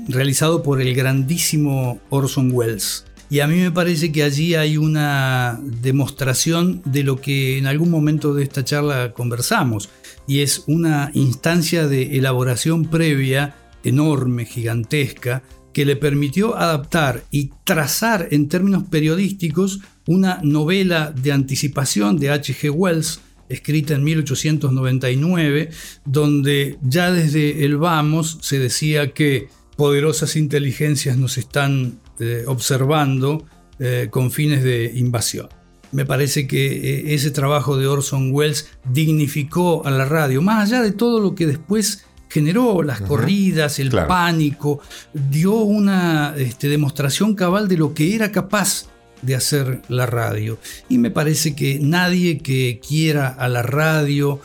realizado 0.09 0.63
por 0.63 0.81
el 0.81 0.95
grandísimo 0.95 2.01
Orson 2.09 2.51
Welles. 2.53 3.05
Y 3.31 3.39
a 3.39 3.47
mí 3.47 3.55
me 3.59 3.71
parece 3.71 4.11
que 4.11 4.25
allí 4.25 4.57
hay 4.57 4.77
una 4.77 5.61
demostración 5.63 6.83
de 6.85 7.05
lo 7.05 7.21
que 7.21 7.59
en 7.59 7.69
algún 7.69 7.89
momento 7.89 8.35
de 8.35 8.43
esta 8.43 8.65
charla 8.65 9.13
conversamos, 9.13 9.89
y 10.31 10.43
es 10.43 10.63
una 10.69 11.11
instancia 11.15 11.89
de 11.89 12.17
elaboración 12.17 12.85
previa 12.85 13.57
enorme, 13.83 14.45
gigantesca, 14.45 15.43
que 15.73 15.85
le 15.85 15.97
permitió 15.97 16.57
adaptar 16.57 17.25
y 17.33 17.51
trazar 17.65 18.29
en 18.31 18.49
términos 18.49 18.85
periodísticos 18.89 19.81
una 20.07 20.39
novela 20.45 21.11
de 21.11 21.33
anticipación 21.33 22.17
de 22.17 22.31
H.G. 22.31 22.71
Wells, 22.71 23.21
escrita 23.49 23.95
en 23.95 24.05
1899, 24.05 25.71
donde 26.05 26.79
ya 26.81 27.11
desde 27.11 27.65
el 27.65 27.77
vamos 27.77 28.39
se 28.41 28.61
decía 28.61 29.11
que 29.13 29.49
poderosas 29.77 30.37
inteligencias 30.37 31.17
nos 31.17 31.39
están 31.39 31.99
eh, 32.21 32.45
observando 32.47 33.45
eh, 33.81 34.07
con 34.13 34.31
fines 34.31 34.63
de 34.63 34.93
invasión. 34.95 35.49
Me 35.93 36.05
parece 36.05 36.47
que 36.47 36.67
eh, 36.67 37.15
ese 37.15 37.31
trabajo 37.31 37.77
de 37.77 37.87
Orson 37.87 38.31
Welles 38.33 38.69
dignificó 38.85 39.85
a 39.87 39.91
la 39.91 40.05
radio, 40.05 40.43
más 40.43 40.69
allá 40.71 40.83
de 40.83 40.93
todo 40.93 41.21
lo 41.21 41.35
que 41.35 41.47
después 41.47 42.05
generó, 42.29 42.83
las 42.83 43.01
corridas, 43.01 43.81
el 43.81 43.91
pánico, 43.91 44.81
dio 45.13 45.55
una 45.55 46.35
este, 46.37 46.69
demostración 46.69 47.35
cabal 47.35 47.67
de 47.67 47.77
lo 47.77 47.93
que 47.93 48.15
era 48.15 48.31
capaz 48.31 48.87
de 49.21 49.35
hacer 49.35 49.83
la 49.89 50.07
radio. 50.07 50.59
Y 50.89 50.99
me 50.99 51.11
parece 51.11 51.55
que 51.55 51.79
nadie 51.81 52.39
que 52.39 52.81
quiera 52.87 53.29
a 53.29 53.49
la 53.49 53.63
radio 53.63 54.41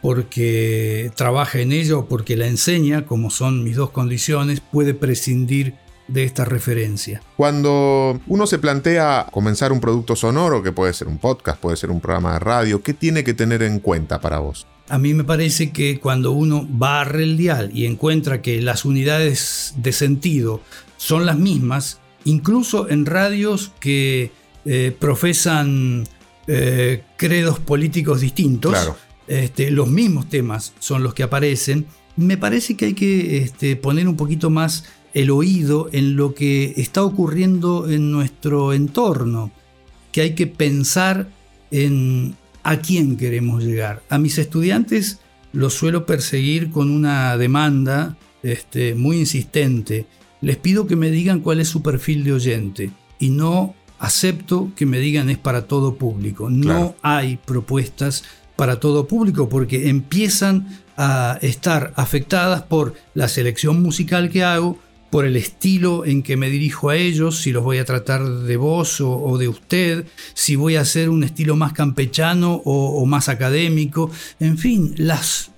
porque 0.00 1.10
trabaja 1.16 1.60
en 1.60 1.72
ella 1.72 1.96
o 1.96 2.08
porque 2.08 2.36
la 2.36 2.46
enseña, 2.46 3.04
como 3.04 3.30
son 3.30 3.64
mis 3.64 3.76
dos 3.76 3.90
condiciones, 3.90 4.60
puede 4.60 4.94
prescindir 4.94 5.74
de 6.08 6.24
esta 6.24 6.44
referencia. 6.44 7.22
Cuando 7.36 8.20
uno 8.26 8.46
se 8.46 8.58
plantea 8.58 9.26
comenzar 9.30 9.72
un 9.72 9.80
producto 9.80 10.16
sonoro, 10.16 10.62
que 10.62 10.72
puede 10.72 10.92
ser 10.92 11.08
un 11.08 11.18
podcast, 11.18 11.60
puede 11.60 11.76
ser 11.76 11.90
un 11.90 12.00
programa 12.00 12.34
de 12.34 12.38
radio, 12.40 12.82
¿qué 12.82 12.94
tiene 12.94 13.24
que 13.24 13.34
tener 13.34 13.62
en 13.62 13.80
cuenta 13.80 14.20
para 14.20 14.38
vos? 14.38 14.66
A 14.88 14.98
mí 14.98 15.14
me 15.14 15.24
parece 15.24 15.70
que 15.70 15.98
cuando 15.98 16.32
uno 16.32 16.66
barre 16.68 17.22
el 17.22 17.36
dial 17.36 17.70
y 17.72 17.86
encuentra 17.86 18.42
que 18.42 18.60
las 18.60 18.84
unidades 18.84 19.74
de 19.76 19.92
sentido 19.92 20.60
son 20.98 21.24
las 21.24 21.38
mismas, 21.38 22.00
incluso 22.24 22.88
en 22.90 23.06
radios 23.06 23.72
que 23.80 24.30
eh, 24.66 24.94
profesan 24.98 26.06
eh, 26.46 27.02
credos 27.16 27.58
políticos 27.60 28.20
distintos, 28.20 28.92
este, 29.26 29.70
los 29.70 29.88
mismos 29.88 30.28
temas 30.28 30.74
son 30.78 31.02
los 31.02 31.14
que 31.14 31.22
aparecen, 31.22 31.86
me 32.16 32.36
parece 32.36 32.76
que 32.76 32.86
hay 32.86 32.94
que 32.94 33.38
este, 33.38 33.76
poner 33.76 34.06
un 34.06 34.16
poquito 34.16 34.50
más 34.50 34.84
el 35.14 35.30
oído 35.30 35.88
en 35.92 36.16
lo 36.16 36.34
que 36.34 36.74
está 36.76 37.02
ocurriendo 37.02 37.88
en 37.88 38.10
nuestro 38.10 38.72
entorno, 38.72 39.52
que 40.12 40.20
hay 40.20 40.34
que 40.34 40.46
pensar 40.46 41.28
en 41.70 42.36
a 42.64 42.78
quién 42.78 43.16
queremos 43.16 43.62
llegar. 43.62 44.02
A 44.08 44.18
mis 44.18 44.38
estudiantes 44.38 45.20
los 45.52 45.74
suelo 45.74 46.06
perseguir 46.06 46.70
con 46.70 46.90
una 46.90 47.36
demanda 47.36 48.16
este, 48.42 48.94
muy 48.94 49.18
insistente. 49.18 50.06
Les 50.40 50.56
pido 50.56 50.86
que 50.86 50.96
me 50.96 51.10
digan 51.10 51.40
cuál 51.40 51.60
es 51.60 51.68
su 51.68 51.82
perfil 51.82 52.24
de 52.24 52.32
oyente 52.32 52.90
y 53.18 53.30
no 53.30 53.74
acepto 53.98 54.72
que 54.74 54.86
me 54.86 54.98
digan 54.98 55.30
es 55.30 55.38
para 55.38 55.66
todo 55.66 55.94
público. 55.96 56.50
No 56.50 56.96
hay 57.02 57.36
propuestas 57.36 58.24
para 58.56 58.80
todo 58.80 59.06
público 59.06 59.48
porque 59.48 59.88
empiezan 59.88 60.68
a 60.96 61.38
estar 61.42 61.92
afectadas 61.96 62.62
por 62.62 62.94
la 63.14 63.28
selección 63.28 63.82
musical 63.82 64.30
que 64.30 64.44
hago, 64.44 64.78
por 65.14 65.26
el 65.26 65.36
estilo 65.36 66.04
en 66.04 66.24
que 66.24 66.36
me 66.36 66.50
dirijo 66.50 66.90
a 66.90 66.96
ellos, 66.96 67.38
si 67.40 67.52
los 67.52 67.62
voy 67.62 67.78
a 67.78 67.84
tratar 67.84 68.28
de 68.28 68.56
vos 68.56 69.00
o, 69.00 69.38
de 69.38 69.46
usted, 69.46 70.06
si 70.34 70.56
voy 70.56 70.74
a 70.74 70.80
hacer 70.80 71.08
un 71.08 71.22
estilo 71.22 71.54
más 71.54 71.72
campechano 71.72 72.60
o, 72.64 73.06
más 73.06 73.28
académico, 73.28 74.10
en 74.40 74.58
fin, 74.58 74.92
las, 74.96 75.52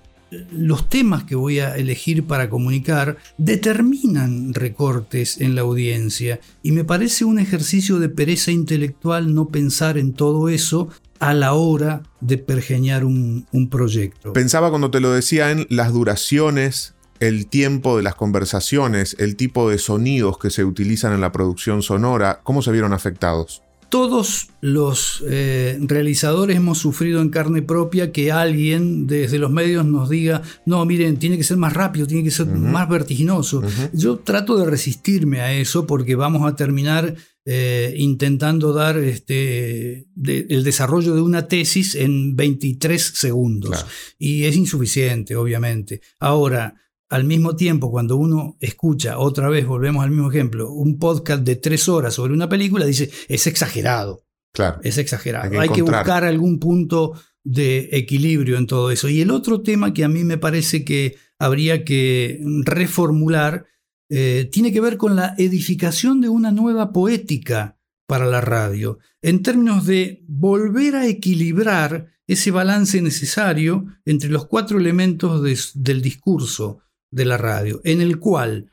los 0.53 0.91
temas 0.91 1.25
que 1.25 1.37
voy 1.37 1.61
a 1.61 1.75
elegir 1.75 2.25
para 2.25 2.51
comunicar 2.51 3.17
determinan 3.39 4.53
recortes 4.53 5.41
en 5.41 5.55
la 5.55 5.63
audiencia 5.63 6.39
y 6.63 6.73
me 6.73 6.85
parece 6.85 7.25
un 7.25 7.39
ejercicio 7.39 7.99
de 7.99 8.11
pereza 8.11 8.51
intelectual 8.51 9.35
no 9.35 9.49
pensar 9.49 9.97
en 9.97 10.13
todo 10.13 10.51
eso 10.51 10.91
a 11.19 11.33
la 11.33 11.55
hora 11.55 12.03
de 12.21 12.37
pergeñar 12.37 13.07
un, 13.07 13.47
un 13.53 13.71
proyecto. 13.71 14.35
Pensaba 14.35 14.69
cuando 14.69 14.91
te 14.91 15.01
lo 15.01 15.13
decía 15.13 15.51
en 15.51 15.67
las 15.71 15.95
duraciones 15.95 16.93
el 17.21 17.47
tiempo 17.47 17.97
de 17.97 18.03
las 18.03 18.15
conversaciones, 18.15 19.17
el 19.19 19.37
tipo 19.37 19.71
de 19.71 19.79
sonidos 19.79 20.39
que 20.39 20.51
se 20.51 20.65
utilizan 20.65 21.13
en 21.13 21.21
la 21.21 21.33
producción 21.33 21.83
sonora, 21.83 22.41
¿cómo 22.43 22.63
se 22.63 22.73
vieron 22.73 22.93
afectados? 22.93 23.63
Todos 23.89 24.49
los 24.61 25.23
eh, 25.29 25.79
realizadores 25.81 26.57
hemos 26.57 26.79
sufrido 26.79 27.23
en 27.23 27.29
carne 27.29 27.63
propia 27.63 28.11
que 28.11 28.33
alguien 28.33 29.07
desde 29.07 29.39
los 29.39 29.51
medios 29.51 29.85
nos 29.87 30.11
diga, 30.11 30.43
no, 30.67 30.85
miren, 30.85 31.19
tiene 31.19 31.37
que 31.37 31.45
ser 31.45 31.57
más 31.57 31.73
rápido, 31.73 32.07
tiene 32.07 32.25
que 32.25 32.33
ser 32.33 32.47
más 32.47 32.89
vertiginoso. 32.89 33.63
Yo 33.93 34.19
trato 34.19 34.59
de 34.59 34.67
resistirme 34.67 35.41
a 35.41 35.53
eso 35.55 35.87
porque 35.87 36.17
vamos 36.17 36.51
a 36.51 36.57
terminar 36.57 37.15
eh, 37.49 37.95
intentando 37.97 38.73
dar 38.73 38.99
este, 38.99 40.09
el 40.27 40.65
desarrollo 40.65 41.15
de 41.15 41.21
una 41.21 41.47
tesis 41.47 41.95
en 41.95 42.35
23 42.35 43.01
segundos. 43.01 43.87
Y 44.19 44.45
es 44.45 44.57
insuficiente, 44.57 45.37
obviamente. 45.37 46.01
Ahora, 46.19 46.75
al 47.09 47.25
mismo 47.25 47.57
tiempo, 47.57 47.91
cuando 47.91 48.17
uno 48.17 48.57
escucha, 48.61 49.19
otra 49.19 49.49
vez 49.49 49.67
volvemos 49.67 50.05
al 50.05 50.11
mismo 50.11 50.31
ejemplo, 50.31 50.73
un 50.73 50.99
podcast 50.99 51.43
de 51.43 51.57
tres 51.57 51.89
horas 51.89 52.15
sobre 52.15 52.33
una 52.33 52.49
película, 52.49 52.85
dice, 52.85 53.11
es 53.29 53.47
exagerado. 53.47 54.25
Claro. 54.53 54.81
Es 54.83 54.99
exagerado. 54.99 55.61
Hay 55.61 55.69
que, 55.69 55.83
buscar 55.83 56.25
algún 56.25 56.59
punto 56.59 57.13
de 57.45 57.91
equilibrio 57.93 58.57
en 58.57 58.67
todo 58.67 58.91
eso. 58.91 59.09
Y 59.09 59.21
el 59.21 59.31
otro 59.31 59.63
tema 59.63 59.93
que 59.93 60.03
a 60.03 60.09
mí 60.09 60.25
me 60.25 60.39
parece 60.39 60.85
que 60.85 61.17
habría 61.39 61.85
que 61.85 62.41
reformular 62.65 63.67
eh, 64.09 64.49
tiene 64.51 64.73
que 64.73 64.81
ver 64.81 64.97
con 64.97 65.15
la 65.15 65.35
edificación 65.37 66.21
de 66.21 66.29
una 66.29 66.51
nueva 66.51 66.93
poética 66.93 67.79
para 68.07 68.27
la 68.27 68.41
radio, 68.41 68.99
en 69.21 69.43
términos 69.43 69.85
de 69.85 70.25
volver 70.29 70.95
a 70.95 71.07
equilibrar 71.07 72.07
ese 72.27 72.51
balance 72.51 73.01
necesario 73.03 73.87
entre 74.05 74.31
los 74.31 74.47
cuatro 74.47 74.79
elementos 74.79 75.43
del 75.75 76.03
discurso, 76.03 76.81
de 77.11 77.25
la 77.25 77.37
radio, 77.37 77.81
en 77.85 78.01
el 78.01 78.19
cual 78.19 78.71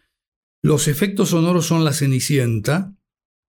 los 0.62 0.88
efectos 0.88 1.30
sonoros 1.30 1.66
son 1.66 1.84
la 1.84 1.94
cenicienta 1.94 2.96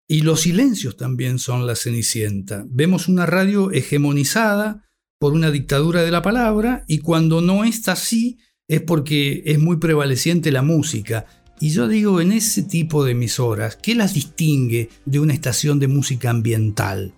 y 0.07 0.21
los 0.21 0.41
silencios 0.41 0.97
también 0.97 1.39
son 1.39 1.65
la 1.65 1.75
cenicienta. 1.75 2.65
Vemos 2.67 3.07
una 3.07 3.25
radio 3.25 3.71
hegemonizada 3.71 4.89
por 5.19 5.33
una 5.33 5.51
dictadura 5.51 6.01
de 6.01 6.11
la 6.11 6.21
palabra 6.21 6.83
y 6.87 6.99
cuando 6.99 7.41
no 7.41 7.63
está 7.63 7.93
así 7.93 8.39
es 8.67 8.81
porque 8.81 9.43
es 9.45 9.59
muy 9.59 9.77
prevaleciente 9.77 10.51
la 10.51 10.61
música. 10.61 11.25
Y 11.59 11.69
yo 11.69 11.87
digo, 11.87 12.21
en 12.21 12.31
ese 12.31 12.63
tipo 12.63 13.05
de 13.05 13.11
emisoras, 13.11 13.75
¿qué 13.75 13.93
las 13.93 14.13
distingue 14.13 14.89
de 15.05 15.19
una 15.19 15.33
estación 15.33 15.79
de 15.79 15.87
música 15.87 16.29
ambiental? 16.29 17.13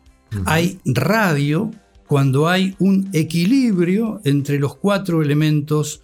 Hay 0.46 0.79
radio 0.86 1.72
cuando 2.08 2.50
hay 2.50 2.75
un 2.79 3.10
equilibrio 3.13 4.20
entre 4.24 4.60
los 4.60 4.75
cuatro 4.75 5.22
elementos 5.22 6.01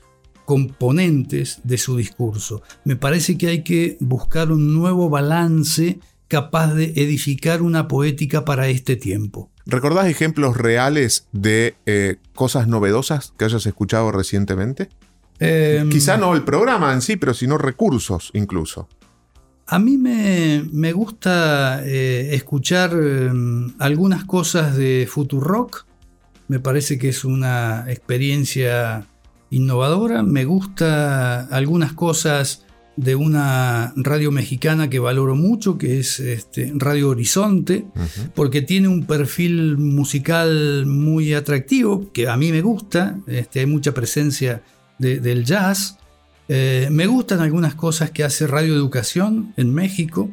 componentes 0.50 1.62
de 1.64 1.78
su 1.78 1.96
discurso. 1.96 2.64
Me 2.84 2.96
parece 2.96 3.38
que 3.38 3.50
hay 3.50 3.64
que 3.64 3.98
buscar 4.00 4.52
un 4.52 4.74
nuevo 4.74 5.08
balance 5.08 6.00
capaz 6.28 6.74
de 6.74 6.86
edificar 6.96 7.62
una 7.62 7.88
poética 7.88 8.46
para 8.46 8.68
este 8.68 8.96
tiempo. 8.96 9.52
¿Recordás 9.68 10.08
ejemplos 10.08 10.58
reales 10.58 11.28
de 11.34 11.76
eh, 11.86 12.16
cosas 12.34 12.68
novedosas 12.68 13.32
que 13.38 13.46
hayas 13.46 13.68
escuchado 13.68 14.12
recientemente? 14.12 14.90
Em, 15.38 15.88
Quizá 15.92 16.18
no 16.18 16.34
el 16.34 16.44
programa 16.44 16.94
en 16.94 17.04
sí, 17.04 17.16
pero 17.16 17.36
sino 17.36 17.60
recursos 17.60 18.32
incluso. 18.34 18.90
A 19.68 19.78
mí 19.78 20.00
me, 20.00 20.92
gusta 20.94 21.84
eh, 21.86 22.30
escuchar 22.34 22.94
em, 22.94 23.72
algunas 23.78 24.26
cosas 24.26 24.76
de 24.76 25.08
Futurock. 25.08 25.86
Me 26.48 26.60
parece 26.60 26.98
que 26.98 27.10
es 27.10 27.24
una 27.24 27.86
experiencia 27.88 29.06
innovadora. 29.50 30.24
Me 30.24 30.46
gusta 30.46 31.42
algunas 31.46 31.94
cosas 31.94 32.66
de 33.00 33.16
una 33.16 33.94
radio 33.96 34.30
mexicana 34.30 34.90
que 34.90 35.00
valoro 35.00 35.34
mucho, 35.34 35.78
que 35.78 36.00
es 36.00 36.20
este, 36.20 36.74
Radio 36.76 37.10
Horizonte, 37.10 37.86
porque 38.36 38.62
tiene 38.62 38.90
un 38.90 39.06
perfil 39.06 39.78
musical 39.78 40.86
muy 40.86 41.34
atractivo, 41.34 42.12
que 42.12 42.28
a 42.28 42.36
mí 42.36 42.52
me 42.52 42.62
gusta. 42.62 43.18
Este, 43.26 43.62
hay 43.62 43.68
mucha 43.68 43.94
presencia 43.94 44.64
del 44.98 45.46
jazz. 45.46 45.98
Eh, 46.50 46.90
me 46.92 47.08
gustan 47.08 47.40
algunas 47.40 47.74
cosas 47.74 48.12
que 48.12 48.26
hace 48.26 48.48
Radio 48.48 48.76
Educación 48.76 49.54
en 49.56 49.74
México. 49.74 50.30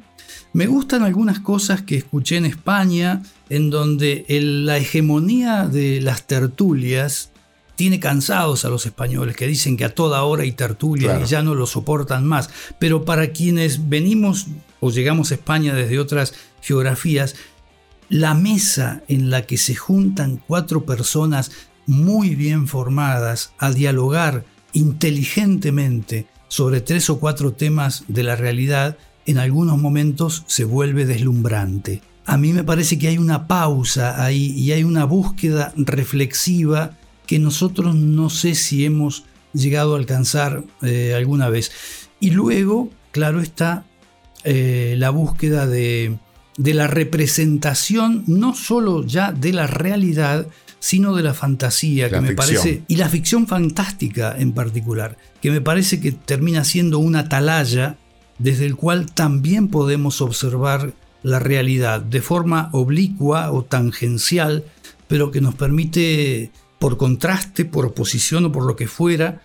Me 0.52 0.66
gustan 0.66 1.04
algunas 1.04 1.38
cosas 1.38 1.82
que 1.82 1.96
escuché 1.96 2.36
en 2.36 2.46
España, 2.46 3.22
en 3.48 3.70
donde 3.70 4.24
la 4.28 4.76
hegemonía 4.78 5.68
de 5.68 6.00
las 6.00 6.26
tertulias 6.26 7.30
tiene 7.76 8.00
cansados 8.00 8.64
a 8.64 8.70
los 8.70 8.86
españoles, 8.86 9.36
que 9.36 9.46
dicen 9.46 9.76
que 9.76 9.84
a 9.84 9.94
toda 9.94 10.24
hora 10.24 10.42
hay 10.42 10.52
tertulias 10.52 11.20
y 11.22 11.26
ya 11.26 11.42
no 11.42 11.54
lo 11.54 11.66
soportan 11.66 12.26
más. 12.26 12.50
Pero 12.78 13.04
para 13.04 13.28
quienes 13.32 13.88
venimos 13.88 14.46
o 14.80 14.90
llegamos 14.90 15.30
a 15.30 15.34
España 15.34 15.74
desde 15.74 15.98
otras 15.98 16.34
geografías, 16.62 17.36
la 18.08 18.34
mesa 18.34 19.02
en 19.08 19.30
la 19.30 19.42
que 19.42 19.58
se 19.58 19.74
juntan 19.74 20.42
cuatro 20.46 20.84
personas 20.84 21.52
muy 21.86 22.34
bien 22.34 22.66
formadas 22.66 23.52
a 23.58 23.70
dialogar 23.70 24.44
inteligentemente 24.72 26.26
sobre 26.48 26.80
tres 26.80 27.10
o 27.10 27.18
cuatro 27.18 27.52
temas 27.52 28.04
de 28.08 28.22
la 28.22 28.36
realidad, 28.36 28.96
en 29.26 29.38
algunos 29.38 29.78
momentos 29.78 30.44
se 30.46 30.64
vuelve 30.64 31.04
deslumbrante. 31.04 32.00
A 32.24 32.38
mí 32.38 32.52
me 32.52 32.64
parece 32.64 32.98
que 32.98 33.08
hay 33.08 33.18
una 33.18 33.46
pausa 33.46 34.24
ahí 34.24 34.52
y 34.52 34.72
hay 34.72 34.82
una 34.82 35.04
búsqueda 35.04 35.72
reflexiva 35.76 36.96
que 37.26 37.38
nosotros 37.38 37.94
no 37.94 38.30
sé 38.30 38.54
si 38.54 38.84
hemos 38.84 39.24
llegado 39.52 39.94
a 39.94 39.98
alcanzar 39.98 40.64
eh, 40.82 41.14
alguna 41.16 41.48
vez. 41.48 41.72
Y 42.20 42.30
luego, 42.30 42.90
claro 43.10 43.40
está, 43.40 43.84
eh, 44.44 44.94
la 44.98 45.10
búsqueda 45.10 45.66
de, 45.66 46.18
de 46.56 46.74
la 46.74 46.86
representación 46.86 48.24
no 48.26 48.54
solo 48.54 49.04
ya 49.04 49.32
de 49.32 49.52
la 49.52 49.66
realidad, 49.66 50.46
sino 50.78 51.14
de 51.14 51.22
la 51.22 51.34
fantasía, 51.34 52.08
que 52.08 52.20
me 52.20 52.32
parece, 52.32 52.82
y 52.86 52.96
la 52.96 53.08
ficción 53.08 53.46
fantástica 53.46 54.36
en 54.38 54.52
particular, 54.52 55.16
que 55.40 55.50
me 55.50 55.60
parece 55.60 56.00
que 56.00 56.12
termina 56.12 56.64
siendo 56.64 56.98
una 56.98 57.20
atalaya 57.20 57.96
desde 58.38 58.66
el 58.66 58.76
cual 58.76 59.10
también 59.12 59.68
podemos 59.68 60.20
observar 60.20 60.92
la 61.22 61.38
realidad 61.38 62.02
de 62.02 62.20
forma 62.20 62.68
oblicua 62.72 63.50
o 63.50 63.64
tangencial, 63.64 64.64
pero 65.08 65.30
que 65.30 65.40
nos 65.40 65.54
permite, 65.54 66.50
por 66.78 66.96
contraste, 66.96 67.64
por 67.64 67.86
oposición 67.86 68.46
o 68.46 68.52
por 68.52 68.64
lo 68.64 68.76
que 68.76 68.86
fuera, 68.86 69.42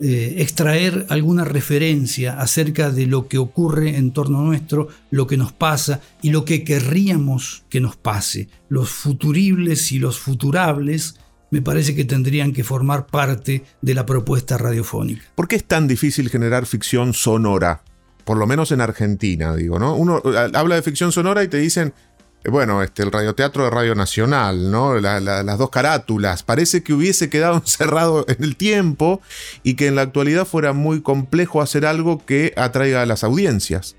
eh, 0.00 0.36
extraer 0.38 1.06
alguna 1.08 1.44
referencia 1.44 2.40
acerca 2.40 2.90
de 2.90 3.06
lo 3.06 3.28
que 3.28 3.38
ocurre 3.38 3.96
en 3.96 4.10
torno 4.10 4.42
nuestro, 4.42 4.88
lo 5.10 5.28
que 5.28 5.36
nos 5.36 5.52
pasa 5.52 6.00
y 6.20 6.30
lo 6.30 6.44
que 6.44 6.64
querríamos 6.64 7.62
que 7.68 7.80
nos 7.80 7.96
pase. 7.96 8.48
Los 8.68 8.90
futuribles 8.90 9.92
y 9.92 10.00
los 10.00 10.18
futurables 10.18 11.14
me 11.50 11.62
parece 11.62 11.94
que 11.94 12.04
tendrían 12.04 12.52
que 12.52 12.64
formar 12.64 13.06
parte 13.06 13.62
de 13.80 13.94
la 13.94 14.04
propuesta 14.04 14.58
radiofónica. 14.58 15.22
¿Por 15.36 15.46
qué 15.46 15.54
es 15.54 15.64
tan 15.64 15.86
difícil 15.86 16.28
generar 16.28 16.66
ficción 16.66 17.14
sonora? 17.14 17.84
Por 18.24 18.38
lo 18.38 18.48
menos 18.48 18.72
en 18.72 18.80
Argentina, 18.80 19.54
digo, 19.54 19.78
¿no? 19.78 19.94
Uno 19.94 20.20
eh, 20.24 20.50
habla 20.54 20.74
de 20.74 20.82
ficción 20.82 21.12
sonora 21.12 21.44
y 21.44 21.48
te 21.48 21.58
dicen, 21.58 21.94
bueno, 22.50 22.82
este, 22.82 23.02
el 23.02 23.10
radioteatro 23.10 23.64
de 23.64 23.70
Radio 23.70 23.94
Nacional, 23.94 24.70
¿no? 24.70 24.98
las 25.00 25.58
dos 25.58 25.70
carátulas. 25.70 26.42
Parece 26.42 26.82
que 26.82 26.92
hubiese 26.92 27.30
quedado 27.30 27.56
encerrado 27.64 28.24
en 28.28 28.42
el 28.44 28.56
tiempo 28.56 29.20
y 29.62 29.74
que 29.74 29.86
en 29.86 29.94
la 29.94 30.02
actualidad 30.02 30.46
fuera 30.46 30.72
muy 30.72 31.00
complejo 31.00 31.62
hacer 31.62 31.86
algo 31.86 32.24
que 32.24 32.52
atraiga 32.56 33.02
a 33.02 33.06
las 33.06 33.24
audiencias. 33.24 33.96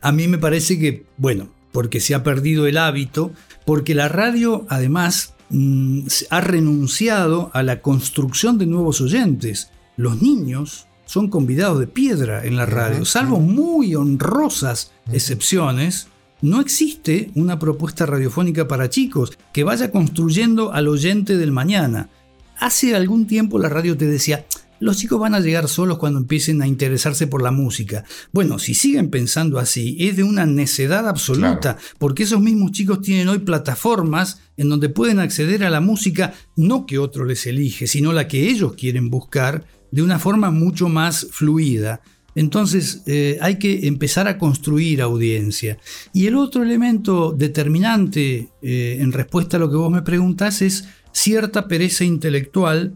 A 0.00 0.12
mí 0.12 0.28
me 0.28 0.38
parece 0.38 0.78
que, 0.78 1.06
bueno, 1.16 1.48
porque 1.72 2.00
se 2.00 2.14
ha 2.14 2.22
perdido 2.22 2.66
el 2.66 2.76
hábito, 2.76 3.32
porque 3.64 3.94
la 3.94 4.08
radio 4.08 4.66
además 4.68 5.34
mm, 5.50 6.06
ha 6.30 6.40
renunciado 6.40 7.50
a 7.54 7.62
la 7.62 7.80
construcción 7.80 8.58
de 8.58 8.66
nuevos 8.66 9.00
oyentes. 9.00 9.70
Los 9.96 10.20
niños 10.20 10.86
son 11.06 11.28
convidados 11.28 11.80
de 11.80 11.86
piedra 11.86 12.44
en 12.44 12.56
la 12.56 12.66
radio, 12.66 13.04
salvo 13.04 13.38
muy 13.38 13.94
honrosas 13.94 14.92
excepciones 15.12 16.08
no 16.44 16.60
existe 16.60 17.30
una 17.36 17.58
propuesta 17.58 18.04
radiofónica 18.04 18.68
para 18.68 18.90
chicos 18.90 19.32
que 19.50 19.64
vaya 19.64 19.90
construyendo 19.90 20.74
al 20.74 20.88
oyente 20.88 21.38
del 21.38 21.52
mañana. 21.52 22.10
Hace 22.58 22.94
algún 22.94 23.26
tiempo 23.26 23.58
la 23.58 23.70
radio 23.70 23.96
te 23.96 24.06
decía, 24.06 24.44
los 24.78 24.98
chicos 24.98 25.18
van 25.18 25.34
a 25.34 25.40
llegar 25.40 25.68
solos 25.68 25.96
cuando 25.96 26.18
empiecen 26.18 26.60
a 26.60 26.66
interesarse 26.66 27.26
por 27.26 27.42
la 27.42 27.50
música. 27.50 28.04
Bueno, 28.30 28.58
si 28.58 28.74
siguen 28.74 29.08
pensando 29.08 29.58
así, 29.58 29.96
es 29.98 30.16
de 30.16 30.22
una 30.22 30.44
necedad 30.44 31.08
absoluta, 31.08 31.78
porque 31.98 32.24
esos 32.24 32.42
mismos 32.42 32.72
chicos 32.72 33.00
tienen 33.00 33.28
hoy 33.28 33.38
plataformas 33.38 34.42
en 34.58 34.68
donde 34.68 34.90
pueden 34.90 35.20
acceder 35.20 35.64
a 35.64 35.70
la 35.70 35.80
música, 35.80 36.34
no 36.56 36.84
que 36.84 36.98
otro 36.98 37.24
les 37.24 37.46
elige, 37.46 37.86
sino 37.86 38.12
la 38.12 38.28
que 38.28 38.50
ellos 38.50 38.74
quieren 38.74 39.08
buscar 39.08 39.64
de 39.90 40.02
una 40.02 40.18
forma 40.18 40.50
mucho 40.50 40.90
más 40.90 41.26
fluida. 41.30 42.02
Entonces 42.34 43.02
eh, 43.06 43.38
hay 43.40 43.58
que 43.58 43.86
empezar 43.86 44.28
a 44.28 44.38
construir 44.38 45.02
audiencia. 45.02 45.78
Y 46.12 46.26
el 46.26 46.36
otro 46.36 46.62
elemento 46.62 47.32
determinante 47.32 48.48
eh, 48.62 48.98
en 49.00 49.12
respuesta 49.12 49.56
a 49.56 49.60
lo 49.60 49.70
que 49.70 49.76
vos 49.76 49.90
me 49.90 50.02
preguntás 50.02 50.62
es 50.62 50.88
cierta 51.12 51.68
pereza 51.68 52.04
intelectual 52.04 52.94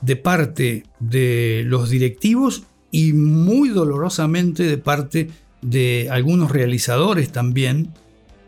de 0.00 0.16
parte 0.16 0.84
de 0.98 1.62
los 1.66 1.90
directivos 1.90 2.64
y 2.90 3.12
muy 3.12 3.68
dolorosamente 3.68 4.64
de 4.64 4.78
parte 4.78 5.30
de 5.62 6.08
algunos 6.10 6.50
realizadores 6.50 7.30
también 7.30 7.92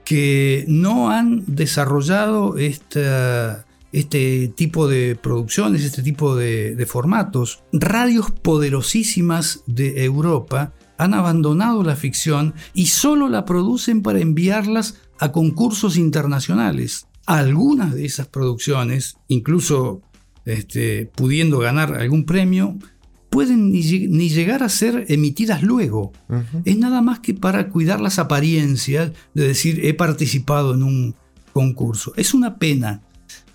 que 0.04 0.64
no 0.66 1.10
han 1.10 1.44
desarrollado 1.46 2.58
esta 2.58 3.66
este 3.92 4.48
tipo 4.48 4.88
de 4.88 5.16
producciones, 5.16 5.84
este 5.84 6.02
tipo 6.02 6.34
de, 6.34 6.86
formatos. 6.88 7.62
Radios 7.72 8.30
poderosísimas 8.30 9.62
de 9.66 10.04
Europa 10.04 10.72
han 10.98 11.14
abandonado 11.14 11.82
la 11.82 11.96
ficción 11.96 12.54
y 12.74 12.86
solo 12.86 13.28
la 13.28 13.44
producen 13.44 14.02
para 14.02 14.20
enviarlas 14.20 14.96
a 15.18 15.30
concursos 15.30 15.96
internacionales. 15.96 17.06
Algunas 17.26 17.94
de 17.94 18.06
esas 18.06 18.28
producciones, 18.28 19.16
incluso 19.28 20.02
este, 20.44 21.06
pudiendo 21.14 21.58
ganar 21.58 21.94
algún 21.94 22.24
premio, 22.24 22.78
pueden 23.30 23.72
ni, 23.72 23.82
llegar 24.28 24.62
a 24.62 24.68
ser 24.68 25.06
emitidas 25.08 25.62
luego. 25.62 26.12
Es 26.64 26.76
nada 26.76 27.00
más 27.00 27.20
que 27.20 27.32
para 27.32 27.68
cuidar 27.68 28.00
las 28.00 28.18
apariencias 28.18 29.12
de 29.34 29.48
decir 29.48 29.84
he 29.86 29.94
participado 29.94 30.74
en 30.74 30.82
un 30.82 31.14
concurso. 31.52 32.12
Es 32.16 32.34
una 32.34 32.56
pena 32.58 33.02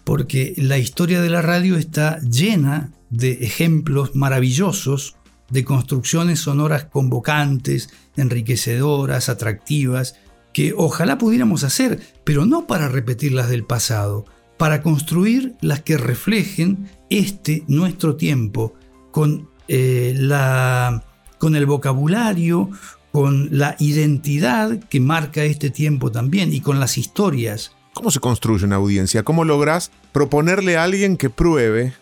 porque 0.04 0.54
la 0.58 0.78
historia 0.78 1.22
de 1.22 1.30
la 1.30 1.42
radio 1.42 1.76
está 1.76 2.20
llena 2.22 2.92
de 3.10 3.34
ejemplos 3.42 4.16
maravillosos 4.16 5.16
de 5.50 5.64
construcciones 5.64 6.40
sonoras 6.40 6.86
convocantes, 6.86 7.90
enriquecedoras, 8.16 9.30
atractivas, 9.30 10.16
que 10.54 10.74
ojalá 10.76 11.18
pudiéramos 11.18 11.64
hacer, 11.64 12.02
pero 12.24 12.46
no 12.46 12.68
para 12.68 12.90
repetir 12.90 13.32
las 13.32 13.50
del 13.50 13.64
pasado, 13.64 14.26
para 14.58 14.82
construir 14.82 15.56
las 15.62 15.82
que 15.82 15.98
reflejen 15.98 16.90
este 17.10 17.64
nuestro 17.68 18.16
tiempo, 18.16 18.74
con, 19.12 19.50
eh, 19.68 20.14
la, 20.18 21.04
con 21.38 21.56
el 21.56 21.66
vocabulario, 21.66 22.70
con 23.12 23.50
la 23.52 23.76
identidad 23.80 24.80
que 24.90 25.00
marca 25.00 25.44
este 25.44 25.70
tiempo 25.70 26.12
también 26.12 26.54
y 26.54 26.62
con 26.62 26.80
las 26.80 26.98
historias 26.98 27.72
¿Cómo 27.98 28.12
se 28.12 28.20
construye 28.20 28.64
una 28.64 28.76
audiencia? 28.76 29.24
¿Cómo 29.24 29.44
logras 29.44 29.90
proponerle 30.12 30.78
a 30.78 30.84
alguien 30.84 31.18
que 31.18 31.32
pruebe? 31.32 31.96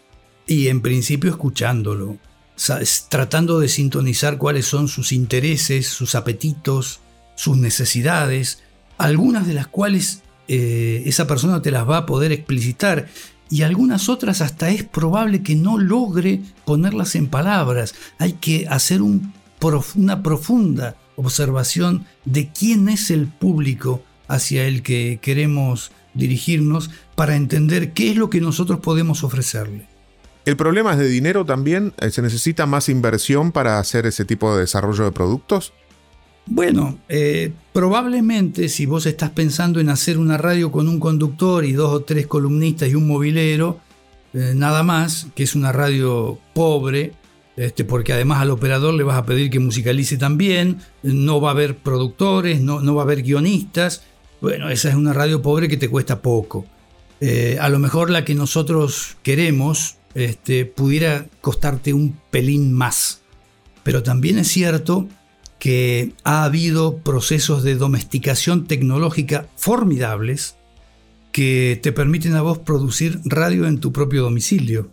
Y 0.45 0.67
en 0.67 0.81
principio 0.81 1.29
escuchándolo, 1.29 2.17
tratando 3.07 3.61
de 3.61 3.69
sintonizar 3.69 4.37
cuáles 4.37 4.65
son 4.65 4.89
sus 4.89 5.13
intereses, 5.13 5.87
sus 5.87 6.15
apetitos, 6.15 6.99
sus 7.35 7.55
necesidades, 7.55 8.61
algunas 8.97 9.47
de 9.47 9.53
las 9.53 9.67
cuales 9.67 10.21
eh, 10.49 11.03
esa 11.05 11.27
persona 11.27 11.61
te 11.61 11.71
las 11.71 11.89
va 11.89 11.99
a 11.99 12.05
poder 12.05 12.33
explicitar 12.33 13.07
y 13.49 13.61
algunas 13.61 14.09
otras 14.09 14.41
hasta 14.41 14.71
es 14.71 14.83
probable 14.83 15.43
que 15.43 15.55
no 15.55 15.77
logre 15.77 16.41
ponerlas 16.65 17.15
en 17.15 17.27
palabras. 17.27 17.95
Hay 18.19 18.33
que 18.33 18.67
hacer 18.67 19.01
una 19.01 20.23
profunda 20.23 20.97
observación 21.15 22.05
de 22.25 22.49
quién 22.51 22.89
es 22.89 23.11
el 23.11 23.27
público 23.27 24.03
hacia 24.27 24.65
el 24.65 24.83
que 24.83 25.19
queremos 25.21 25.91
dirigirnos 26.13 26.89
para 27.15 27.35
entender 27.35 27.93
qué 27.93 28.11
es 28.11 28.17
lo 28.17 28.29
que 28.29 28.41
nosotros 28.41 28.79
podemos 28.79 29.23
ofrecerle. 29.23 29.87
¿El 30.45 30.57
problema 30.57 30.93
es 30.93 30.99
de 30.99 31.07
dinero 31.07 31.43
también? 31.43 31.93
¿Se 32.11 32.21
necesita 32.21 32.65
más 32.65 32.87
inversión 32.87 33.51
para 33.51 33.79
hacer 33.79 34.05
ese 34.05 34.25
tipo 34.25 34.53
de 34.53 34.61
desarrollo 34.61 35.03
de 35.03 35.11
productos? 35.11 35.73
Bueno, 36.45 36.99
eh, 37.09 37.51
probablemente 37.73 38.69
si 38.69 38.85
vos 38.85 39.07
estás 39.07 39.31
pensando 39.31 39.79
en 39.79 39.89
hacer 39.89 40.19
una 40.19 40.37
radio 40.37 40.71
con 40.71 40.87
un 40.87 40.99
conductor 40.99 41.65
y 41.65 41.73
dos 41.73 41.91
o 41.91 42.01
tres 42.01 42.27
columnistas 42.27 42.89
y 42.89 42.95
un 42.95 43.07
movilero, 43.07 43.79
eh, 44.33 44.53
nada 44.55 44.83
más, 44.83 45.27
que 45.33 45.43
es 45.43 45.55
una 45.55 45.71
radio 45.71 46.37
pobre, 46.53 47.13
este, 47.57 47.83
porque 47.83 48.13
además 48.13 48.41
al 48.41 48.51
operador 48.51 48.93
le 48.93 49.03
vas 49.03 49.17
a 49.17 49.25
pedir 49.25 49.49
que 49.49 49.59
musicalice 49.59 50.17
también, 50.17 50.77
no 51.01 51.41
va 51.41 51.49
a 51.49 51.53
haber 51.53 51.77
productores, 51.77 52.61
no, 52.61 52.81
no 52.81 52.93
va 52.93 53.01
a 53.01 53.05
haber 53.05 53.23
guionistas. 53.23 54.03
Bueno, 54.41 54.69
esa 54.69 54.89
es 54.89 54.95
una 54.95 55.13
radio 55.13 55.41
pobre 55.41 55.67
que 55.67 55.77
te 55.77 55.89
cuesta 55.89 56.21
poco. 56.21 56.65
Eh, 57.21 57.57
a 57.59 57.69
lo 57.69 57.79
mejor 57.79 58.09
la 58.09 58.25
que 58.25 58.35
nosotros 58.35 59.17
queremos 59.23 59.97
este, 60.13 60.65
pudiera 60.65 61.27
costarte 61.41 61.93
un 61.93 62.17
pelín 62.31 62.73
más. 62.73 63.21
Pero 63.83 64.03
también 64.03 64.39
es 64.39 64.47
cierto 64.47 65.07
que 65.59 66.13
ha 66.23 66.43
habido 66.43 66.97
procesos 66.97 67.63
de 67.63 67.75
domesticación 67.75 68.65
tecnológica 68.65 69.47
formidables 69.55 70.55
que 71.31 71.79
te 71.81 71.91
permiten 71.91 72.35
a 72.35 72.41
vos 72.41 72.59
producir 72.59 73.19
radio 73.25 73.67
en 73.67 73.79
tu 73.79 73.91
propio 73.91 74.23
domicilio. 74.23 74.91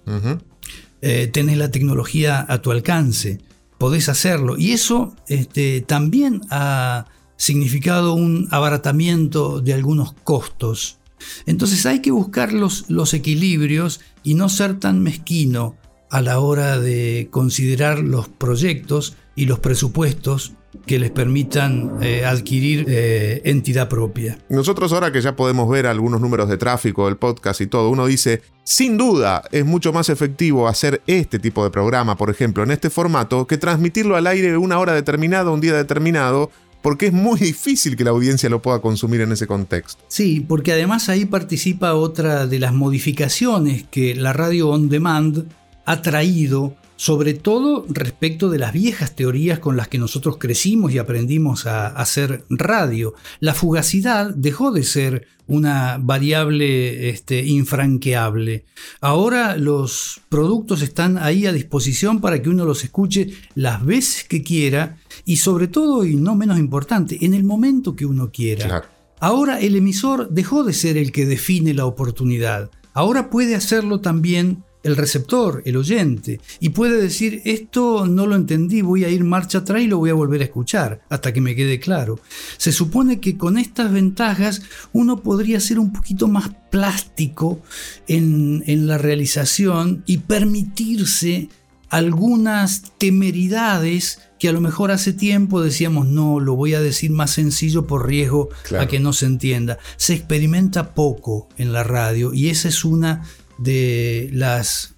Eh, 1.00 1.28
tenés 1.32 1.56
la 1.56 1.70
tecnología 1.70 2.44
a 2.48 2.62
tu 2.62 2.70
alcance, 2.70 3.40
podés 3.78 4.08
hacerlo. 4.08 4.56
Y 4.58 4.72
eso 4.72 5.14
este, 5.28 5.82
también 5.82 6.42
ha 6.50 7.06
significado 7.42 8.14
un 8.14 8.46
abaratamiento 8.52 9.60
de 9.60 9.74
algunos 9.74 10.12
costos. 10.12 11.00
Entonces 11.44 11.84
hay 11.86 12.00
que 12.00 12.12
buscar 12.12 12.52
los, 12.52 13.14
equilibrios 13.14 14.00
y 14.22 14.34
no 14.34 14.48
ser 14.48 14.78
tan 14.78 15.02
mezquino 15.02 15.76
a 16.08 16.22
la 16.22 16.38
hora 16.38 16.78
de 16.78 17.26
considerar 17.32 17.98
los 17.98 18.28
proyectos 18.28 19.16
y 19.34 19.46
los 19.46 19.58
presupuestos 19.58 20.52
que 20.86 21.00
les 21.00 21.10
permitan 21.10 21.98
eh, 22.00 22.24
adquirir 22.24 22.84
eh, 22.88 23.42
entidad 23.44 23.88
propia. 23.88 24.38
Nosotros 24.48 24.92
ahora 24.92 25.10
que 25.10 25.20
ya 25.20 25.34
podemos 25.34 25.68
ver 25.68 25.88
algunos 25.88 26.20
números 26.20 26.48
de 26.48 26.58
tráfico 26.58 27.06
del 27.06 27.16
podcast 27.16 27.60
y 27.60 27.66
todo, 27.66 27.90
uno 27.90 28.06
dice, 28.06 28.42
sin 28.62 28.96
duda 28.96 29.42
es 29.50 29.66
mucho 29.66 29.92
más 29.92 30.10
efectivo 30.10 30.68
hacer 30.68 31.02
este 31.08 31.40
tipo 31.40 31.64
de 31.64 31.70
programa, 31.70 32.16
por 32.16 32.30
ejemplo, 32.30 32.62
en 32.62 32.70
este 32.70 32.88
formato, 32.88 33.48
que 33.48 33.58
transmitirlo 33.58 34.14
al 34.14 34.28
aire 34.28 34.56
una 34.56 34.78
hora 34.78 34.92
determinada, 34.94 35.50
un 35.50 35.60
día 35.60 35.74
determinado, 35.74 36.50
porque 36.82 37.06
es 37.06 37.12
muy 37.12 37.38
difícil 37.38 37.96
que 37.96 38.04
la 38.04 38.10
audiencia 38.10 38.50
lo 38.50 38.60
pueda 38.60 38.80
consumir 38.80 39.20
en 39.22 39.32
ese 39.32 39.46
contexto. 39.46 40.02
Sí, 40.08 40.40
porque 40.40 40.72
además 40.72 41.08
ahí 41.08 41.24
participa 41.24 41.94
otra 41.94 42.46
de 42.46 42.58
las 42.58 42.74
modificaciones 42.74 43.84
que 43.90 44.14
la 44.14 44.32
radio 44.32 44.68
on 44.68 44.88
demand 44.88 45.46
ha 45.84 46.02
traído 46.02 46.76
sobre 47.02 47.34
todo 47.34 47.84
respecto 47.88 48.48
de 48.48 48.60
las 48.60 48.72
viejas 48.72 49.16
teorías 49.16 49.58
con 49.58 49.76
las 49.76 49.88
que 49.88 49.98
nosotros 49.98 50.36
crecimos 50.38 50.92
y 50.92 50.98
aprendimos 50.98 51.66
a 51.66 51.88
hacer 51.88 52.44
radio. 52.48 53.14
La 53.40 53.54
fugacidad 53.54 54.32
dejó 54.36 54.70
de 54.70 54.84
ser 54.84 55.26
una 55.48 55.98
variable 56.00 57.08
este, 57.08 57.44
infranqueable. 57.44 58.66
Ahora 59.00 59.56
los 59.56 60.20
productos 60.28 60.80
están 60.80 61.18
ahí 61.18 61.44
a 61.44 61.52
disposición 61.52 62.20
para 62.20 62.40
que 62.40 62.50
uno 62.50 62.64
los 62.64 62.84
escuche 62.84 63.32
las 63.56 63.84
veces 63.84 64.22
que 64.22 64.44
quiera 64.44 64.98
y 65.24 65.38
sobre 65.38 65.66
todo, 65.66 66.04
y 66.04 66.14
no 66.14 66.36
menos 66.36 66.60
importante, 66.60 67.18
en 67.22 67.34
el 67.34 67.42
momento 67.42 67.96
que 67.96 68.06
uno 68.06 68.30
quiera. 68.30 68.88
Ahora 69.18 69.58
el 69.58 69.74
emisor 69.74 70.28
dejó 70.30 70.62
de 70.62 70.72
ser 70.72 70.96
el 70.96 71.10
que 71.10 71.26
define 71.26 71.74
la 71.74 71.84
oportunidad. 71.84 72.70
Ahora 72.94 73.28
puede 73.28 73.56
hacerlo 73.56 74.00
también 74.00 74.62
el 74.82 74.96
receptor, 74.96 75.62
el 75.64 75.76
oyente, 75.76 76.40
y 76.60 76.70
puede 76.70 77.00
decir, 77.00 77.42
esto 77.44 78.06
no 78.06 78.26
lo 78.26 78.36
entendí, 78.36 78.82
voy 78.82 79.04
a 79.04 79.08
ir 79.08 79.24
marcha 79.24 79.58
atrás 79.58 79.82
y 79.82 79.86
lo 79.86 79.98
voy 79.98 80.10
a 80.10 80.14
volver 80.14 80.40
a 80.40 80.44
escuchar 80.44 81.02
hasta 81.08 81.32
que 81.32 81.40
me 81.40 81.54
quede 81.54 81.78
claro. 81.80 82.18
Se 82.56 82.72
supone 82.72 83.20
que 83.20 83.36
con 83.36 83.58
estas 83.58 83.92
ventajas 83.92 84.62
uno 84.92 85.22
podría 85.22 85.60
ser 85.60 85.78
un 85.78 85.92
poquito 85.92 86.28
más 86.28 86.50
plástico 86.70 87.60
en, 88.08 88.64
en 88.66 88.86
la 88.86 88.98
realización 88.98 90.02
y 90.06 90.18
permitirse 90.18 91.48
algunas 91.92 92.84
temeridades 92.96 94.18
que 94.42 94.48
a 94.48 94.52
lo 94.52 94.60
mejor 94.60 94.90
hace 94.90 95.12
tiempo 95.12 95.60
decíamos, 95.62 96.08
no, 96.08 96.40
lo 96.40 96.56
voy 96.56 96.74
a 96.74 96.80
decir 96.80 97.12
más 97.12 97.30
sencillo 97.30 97.86
por 97.86 98.08
riesgo 98.08 98.48
a 98.76 98.88
que 98.88 98.98
no 98.98 99.12
se 99.12 99.26
entienda. 99.26 99.78
Se 99.98 100.14
experimenta 100.14 100.94
poco 100.94 101.48
en 101.58 101.72
la 101.72 101.84
radio 101.84 102.34
y 102.34 102.48
esa 102.48 102.68
es 102.68 102.84
una 102.84 103.22
de 103.62 104.28
las 104.32 104.94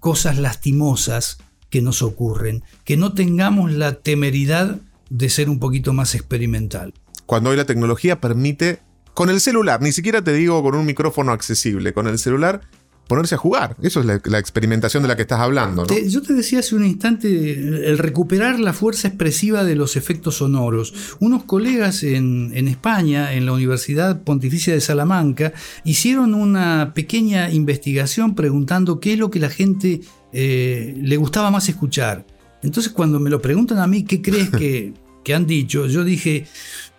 cosas 0.00 0.38
lastimosas 0.38 1.38
que 1.70 1.82
nos 1.82 2.02
ocurren, 2.02 2.64
que 2.84 2.96
no 2.96 3.12
tengamos 3.12 3.72
la 3.72 3.94
temeridad 3.94 4.78
de 5.10 5.28
ser 5.28 5.48
un 5.48 5.58
poquito 5.58 5.92
más 5.92 6.14
experimental. 6.14 6.94
Cuando 7.26 7.50
hoy 7.50 7.56
la 7.56 7.66
tecnología 7.66 8.20
permite, 8.20 8.80
con 9.14 9.30
el 9.30 9.40
celular, 9.40 9.82
ni 9.82 9.92
siquiera 9.92 10.22
te 10.22 10.32
digo 10.32 10.62
con 10.62 10.74
un 10.74 10.86
micrófono 10.86 11.32
accesible, 11.32 11.92
con 11.92 12.06
el 12.06 12.18
celular 12.18 12.62
ponerse 13.08 13.34
a 13.34 13.38
jugar. 13.38 13.74
Eso 13.82 14.00
es 14.00 14.06
la, 14.06 14.38
experimentación 14.38 15.02
de 15.02 15.08
la 15.08 15.16
que 15.16 15.22
estás 15.22 15.40
hablando. 15.40 15.86
yo 15.86 16.22
te 16.22 16.34
decía 16.34 16.60
hace 16.60 16.76
un 16.76 16.84
instante 16.84 17.52
el 17.52 17.98
recuperar 17.98 18.60
la 18.60 18.74
fuerza 18.74 19.08
expresiva 19.08 19.64
de 19.64 19.74
los 19.74 19.96
efectos 19.96 20.36
sonoros. 20.36 21.16
Unos 21.18 21.44
colegas 21.44 22.02
en, 22.02 22.68
España, 22.68 23.32
en 23.32 23.46
la 23.46 23.52
Universidad 23.52 24.22
Pontificia 24.22 24.74
de 24.74 24.80
Salamanca, 24.80 25.54
hicieron 25.84 26.34
una 26.34 26.92
pequeña 26.94 27.50
investigación 27.50 28.34
preguntando 28.34 29.00
qué 29.00 29.14
es 29.14 29.18
lo 29.18 29.30
que 29.30 29.40
la 29.40 29.48
gente 29.48 30.02
eh, 30.32 30.94
le 31.00 31.16
gustaba 31.16 31.50
más 31.50 31.68
escuchar. 31.68 32.26
Entonces 32.62 32.92
cuando 32.92 33.18
me 33.18 33.30
lo 33.30 33.40
preguntan 33.40 33.78
a 33.78 33.86
mí, 33.86 34.04
¿qué 34.04 34.20
crees 34.20 34.50
que, 34.50 34.92
que 35.24 35.34
han 35.34 35.46
dicho? 35.46 35.86
Yo 35.86 36.04
dije, 36.04 36.46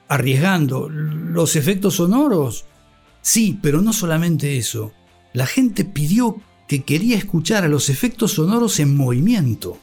arriesgando, 0.07 0.89
los 0.89 1.55
efectos 1.55 1.95
sonoros. 1.95 2.65
Sí, 3.21 3.59
pero 3.61 3.81
no 3.81 3.93
solamente 3.93 4.57
eso 4.57 4.93
la 5.33 5.45
gente 5.45 5.85
pidió 5.85 6.37
que 6.67 6.83
quería 6.83 7.17
escuchar 7.17 7.63
a 7.63 7.67
los 7.67 7.89
efectos 7.89 8.33
sonoros 8.33 8.79
en 8.79 8.95
movimiento. 8.95 9.77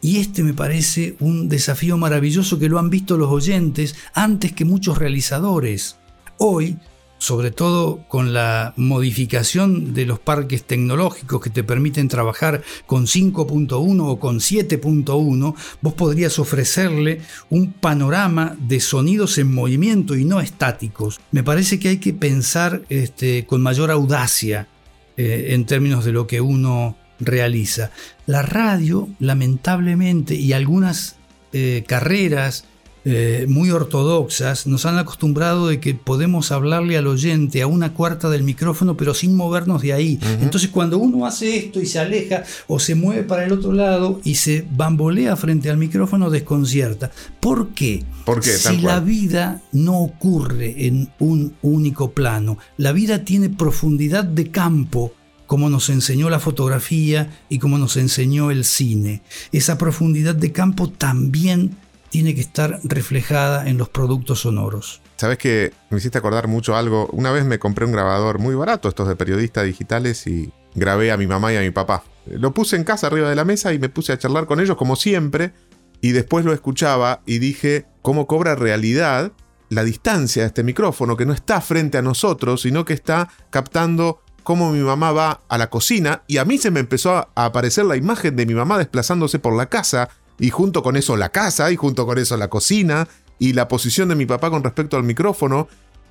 Y 0.00 0.18
este 0.18 0.42
me 0.42 0.54
parece 0.54 1.16
un 1.20 1.48
desafío 1.48 1.96
maravilloso 1.96 2.58
que 2.58 2.68
lo 2.68 2.78
han 2.78 2.90
visto 2.90 3.16
los 3.16 3.30
oyentes 3.30 3.96
antes 4.12 4.52
que 4.52 4.64
muchos 4.64 4.98
realizadores. 4.98 5.96
Hoy 6.38 6.76
sobre 7.18 7.50
todo 7.50 8.04
con 8.08 8.32
la 8.32 8.74
modificación 8.76 9.94
de 9.94 10.04
los 10.04 10.18
parques 10.18 10.64
tecnológicos 10.64 11.40
que 11.40 11.50
te 11.50 11.64
permiten 11.64 12.08
trabajar 12.08 12.62
con 12.86 13.06
5.1 13.06 14.02
o 14.04 14.18
con 14.18 14.40
7.1, 14.40 15.54
vos 15.80 15.94
podrías 15.94 16.38
ofrecerle 16.38 17.20
un 17.50 17.72
panorama 17.72 18.56
de 18.58 18.80
sonidos 18.80 19.38
en 19.38 19.54
movimiento 19.54 20.16
y 20.16 20.24
no 20.24 20.40
estáticos. 20.40 21.20
Me 21.30 21.42
parece 21.42 21.78
que 21.78 21.88
hay 21.88 21.98
que 21.98 22.12
pensar 22.12 22.82
este, 22.88 23.46
con 23.46 23.62
mayor 23.62 23.90
audacia 23.90 24.68
eh, 25.16 25.48
en 25.50 25.64
términos 25.64 26.04
de 26.04 26.12
lo 26.12 26.26
que 26.26 26.40
uno 26.40 26.96
realiza. 27.20 27.90
La 28.26 28.42
radio, 28.42 29.08
lamentablemente, 29.18 30.34
y 30.34 30.52
algunas 30.52 31.16
eh, 31.52 31.84
carreras, 31.86 32.64
eh, 33.06 33.44
muy 33.48 33.70
ortodoxas 33.70 34.66
nos 34.66 34.86
han 34.86 34.96
acostumbrado 34.96 35.68
de 35.68 35.78
que 35.78 35.94
podemos 35.94 36.52
hablarle 36.52 36.96
al 36.96 37.06
oyente 37.06 37.60
a 37.60 37.66
una 37.66 37.92
cuarta 37.92 38.30
del 38.30 38.42
micrófono 38.42 38.96
pero 38.96 39.12
sin 39.12 39.36
movernos 39.36 39.82
de 39.82 39.92
ahí. 39.92 40.18
Entonces 40.40 40.70
cuando 40.70 40.98
uno 40.98 41.26
hace 41.26 41.56
esto 41.56 41.80
y 41.80 41.86
se 41.86 41.98
aleja 41.98 42.44
o 42.66 42.78
se 42.78 42.94
mueve 42.94 43.22
para 43.22 43.44
el 43.44 43.52
otro 43.52 43.72
lado 43.72 44.20
y 44.24 44.36
se 44.36 44.66
bambolea 44.70 45.36
frente 45.36 45.68
al 45.68 45.76
micrófono 45.76 46.30
desconcierta. 46.30 47.10
¿Por 47.40 47.68
qué? 47.70 48.04
Porque 48.24 48.50
si 48.50 48.78
la 48.78 49.00
vida 49.00 49.62
no 49.72 50.00
ocurre 50.00 50.86
en 50.86 51.10
un 51.18 51.56
único 51.60 52.12
plano, 52.12 52.58
la 52.78 52.92
vida 52.92 53.24
tiene 53.24 53.50
profundidad 53.50 54.24
de 54.24 54.50
campo 54.50 55.12
como 55.46 55.68
nos 55.68 55.90
enseñó 55.90 56.30
la 56.30 56.40
fotografía 56.40 57.30
y 57.50 57.58
como 57.58 57.76
nos 57.76 57.98
enseñó 57.98 58.50
el 58.50 58.64
cine. 58.64 59.20
Esa 59.52 59.76
profundidad 59.76 60.34
de 60.34 60.52
campo 60.52 60.88
también 60.88 61.76
tiene 62.14 62.36
que 62.36 62.42
estar 62.42 62.78
reflejada 62.84 63.68
en 63.68 63.76
los 63.76 63.88
productos 63.88 64.42
sonoros. 64.42 65.02
Sabes 65.16 65.36
que 65.36 65.72
me 65.90 65.98
hiciste 65.98 66.16
acordar 66.16 66.46
mucho 66.46 66.76
algo. 66.76 67.08
Una 67.08 67.32
vez 67.32 67.44
me 67.44 67.58
compré 67.58 67.86
un 67.86 67.90
grabador 67.90 68.38
muy 68.38 68.54
barato, 68.54 68.88
estos 68.88 69.08
de 69.08 69.16
periodistas 69.16 69.64
digitales, 69.64 70.24
y 70.28 70.52
grabé 70.76 71.10
a 71.10 71.16
mi 71.16 71.26
mamá 71.26 71.52
y 71.52 71.56
a 71.56 71.60
mi 71.60 71.72
papá. 71.72 72.04
Lo 72.26 72.54
puse 72.54 72.76
en 72.76 72.84
casa 72.84 73.08
arriba 73.08 73.28
de 73.28 73.34
la 73.34 73.44
mesa 73.44 73.72
y 73.72 73.80
me 73.80 73.88
puse 73.88 74.12
a 74.12 74.16
charlar 74.16 74.46
con 74.46 74.60
ellos 74.60 74.76
como 74.76 74.94
siempre. 74.94 75.54
Y 76.00 76.12
después 76.12 76.44
lo 76.44 76.52
escuchaba 76.52 77.20
y 77.26 77.40
dije 77.40 77.86
cómo 78.00 78.28
cobra 78.28 78.54
realidad 78.54 79.32
la 79.68 79.82
distancia 79.82 80.42
de 80.42 80.46
este 80.46 80.62
micrófono, 80.62 81.16
que 81.16 81.26
no 81.26 81.32
está 81.32 81.60
frente 81.60 81.98
a 81.98 82.02
nosotros, 82.02 82.62
sino 82.62 82.84
que 82.84 82.92
está 82.92 83.28
captando 83.50 84.20
cómo 84.44 84.70
mi 84.70 84.84
mamá 84.84 85.10
va 85.10 85.40
a 85.48 85.58
la 85.58 85.68
cocina. 85.68 86.22
Y 86.28 86.36
a 86.36 86.44
mí 86.44 86.58
se 86.58 86.70
me 86.70 86.78
empezó 86.78 87.16
a 87.16 87.28
aparecer 87.34 87.86
la 87.86 87.96
imagen 87.96 88.36
de 88.36 88.46
mi 88.46 88.54
mamá 88.54 88.78
desplazándose 88.78 89.40
por 89.40 89.56
la 89.56 89.66
casa 89.66 90.10
y 90.38 90.50
junto 90.50 90.82
con 90.82 90.96
eso 90.96 91.16
la 91.16 91.30
casa, 91.30 91.70
y 91.70 91.76
junto 91.76 92.06
con 92.06 92.18
eso 92.18 92.36
la 92.36 92.48
cocina, 92.48 93.08
y 93.38 93.52
la 93.52 93.68
posición 93.68 94.08
de 94.08 94.14
mi 94.14 94.26
papá 94.26 94.50
con 94.50 94.62
respecto 94.62 94.96
al 94.96 95.04
micrófono, 95.04 95.68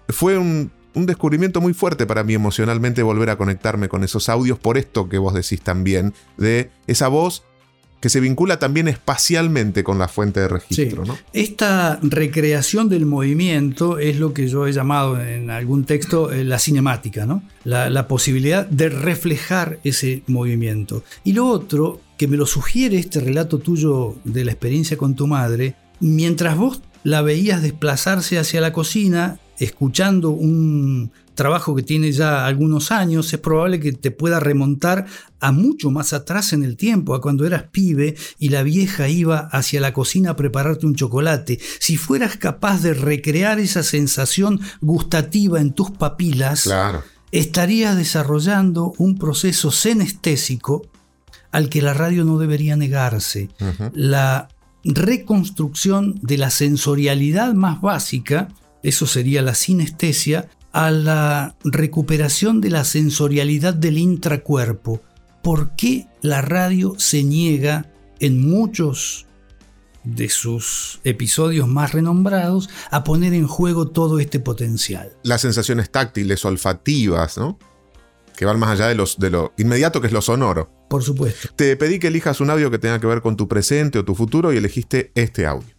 fue 0.09 0.37
un, 0.37 0.71
descubrimiento 0.93 1.59
muy 1.59 1.73
fuerte 1.73 2.05
para 2.05 2.23
mí 2.23 2.35
emocionalmente 2.35 3.01
volver 3.01 3.31
a 3.31 3.37
conectarme 3.37 3.89
con 3.89 4.03
esos 4.03 4.29
audios 4.29 4.59
por 4.59 4.77
esto 4.77 5.09
que 5.09 5.17
vos 5.17 5.33
decís 5.33 5.61
también, 5.61 6.13
de 6.37 6.69
esa 6.85 7.07
voz 7.07 7.43
que 7.99 8.09
se 8.09 8.19
vincula 8.19 8.59
también 8.59 8.89
espacialmente 8.89 9.81
con 9.83 9.97
la 9.97 10.09
fuente 10.09 10.41
de 10.41 10.49
registro. 10.49 11.05
¿no? 11.05 11.17
Esta 11.31 11.99
recreación 12.03 12.89
del 12.89 13.05
movimiento 13.05 13.97
es 13.97 14.19
lo 14.19 14.33
que 14.33 14.49
yo 14.49 14.67
he 14.67 14.73
llamado 14.73 15.19
en 15.21 15.49
algún 15.49 15.85
texto 15.85 16.29
eh, 16.29 16.43
la 16.43 16.59
cinemática, 16.59 17.25
¿no? 17.25 17.43
La, 17.63 17.89
la, 17.89 18.09
posibilidad 18.09 18.67
de 18.67 18.89
reflejar 18.89 19.79
ese 19.85 20.21
movimiento. 20.27 21.05
Y 21.23 21.31
lo 21.31 21.47
otro, 21.47 22.01
que 22.23 22.27
me 22.29 22.37
lo 22.37 22.45
sugiere 22.45 22.97
este 22.99 23.19
relato 23.19 23.59
tuyo 23.59 24.15
de 24.23 24.45
la 24.45 24.53
experiencia 24.53 24.95
con 24.95 25.13
tu 25.13 25.27
madre, 25.27 25.75
mientras 25.99 26.55
vos 26.55 26.81
la 27.03 27.21
veías 27.21 27.61
desplazarse 27.61 28.39
hacia 28.39 28.61
la 28.61 28.71
cocina, 28.71 29.41
escuchando 29.59 30.29
un 30.29 31.11
trabajo 31.33 31.75
que 31.75 31.83
tiene 31.83 32.13
ya 32.13 32.45
algunos 32.45 32.93
años, 32.93 33.33
es 33.33 33.41
probable 33.41 33.81
que 33.81 33.91
te 33.91 34.09
pueda 34.11 34.39
remontar 34.39 35.05
a 35.41 35.51
mucho 35.51 35.91
más 35.91 36.13
atrás 36.13 36.53
en 36.53 36.63
el 36.63 36.77
tiempo, 36.77 37.13
a 37.13 37.19
cuando 37.19 37.45
eras 37.45 37.63
pibe 37.63 38.15
y 38.39 38.47
la 38.47 38.63
vieja 38.63 39.09
iba 39.09 39.39
hacia 39.51 39.81
la 39.81 39.91
cocina 39.91 40.29
a 40.29 40.35
prepararte 40.37 40.85
un 40.85 40.95
chocolate. 40.95 41.59
Si 41.79 41.97
fueras 41.97 42.37
capaz 42.37 42.81
de 42.83 42.93
recrear 42.93 43.59
esa 43.59 43.83
sensación 43.83 44.61
gustativa 44.79 45.59
en 45.59 45.73
tus 45.73 45.91
papilas, 45.91 46.73
estarías 47.33 47.97
desarrollando 47.97 48.93
un 48.97 49.17
proceso 49.17 49.71
senestésico 49.71 50.87
al 51.53 51.69
que 51.69 51.81
la 51.81 51.93
radio 51.93 52.25
no 52.25 52.39
debería 52.39 52.75
negarse. 52.75 53.47
La 53.93 54.49
reconstrucción 54.83 56.19
de 56.21 56.37
la 56.37 56.49
sensorialidad 56.49 57.53
más 57.53 57.79
básica, 57.79 58.49
eso 58.81 59.05
sería 59.05 59.41
la 59.43 59.53
sinestesia, 59.53 60.49
a 60.73 60.89
la 60.89 61.55
recuperación 61.63 62.59
de 62.59 62.71
la 62.71 62.83
sensorialidad 62.83 63.75
del 63.75 63.99
intracuerpo. 63.99 65.01
¿Por 65.43 65.75
qué 65.75 66.07
la 66.21 66.41
radio 66.41 66.95
se 66.97 67.23
niega 67.23 67.85
en 68.19 68.49
muchos 68.49 69.27
de 70.03 70.29
sus 70.29 71.01
episodios 71.03 71.67
más 71.67 71.91
renombrados 71.91 72.67
a 72.89 73.03
poner 73.03 73.35
en 73.35 73.45
juego 73.45 73.89
todo 73.89 74.19
este 74.19 74.39
potencial? 74.39 75.13
Las 75.21 75.41
sensaciones 75.41 75.91
táctiles, 75.91 76.43
olfativas, 76.45 77.37
¿no? 77.37 77.59
Que 78.35 78.45
van 78.45 78.59
más 78.59 78.71
allá 78.71 78.87
de, 78.87 78.95
los, 78.95 79.19
de 79.19 79.29
lo 79.29 79.53
inmediato 79.57 80.01
que 80.01 80.07
es 80.07 80.13
lo 80.13 80.21
sonoro. 80.21 80.71
Por 80.89 81.03
supuesto. 81.03 81.49
Te 81.55 81.77
pedí 81.77 81.99
que 81.99 82.07
elijas 82.07 82.41
un 82.41 82.49
audio 82.49 82.71
que 82.71 82.79
tenga 82.79 82.99
que 82.99 83.07
ver 83.07 83.21
con 83.21 83.37
tu 83.37 83.47
presente 83.47 83.99
o 83.99 84.05
tu 84.05 84.15
futuro 84.15 84.53
y 84.53 84.57
elegiste 84.57 85.11
este 85.15 85.45
audio. 85.45 85.69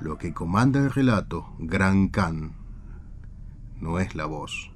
Lo 0.00 0.16
que 0.16 0.32
comanda 0.32 0.80
el 0.80 0.90
relato, 0.90 1.54
Gran 1.58 2.08
Khan, 2.08 2.54
no 3.80 3.98
es 3.98 4.14
la 4.14 4.26
voz, 4.26 4.70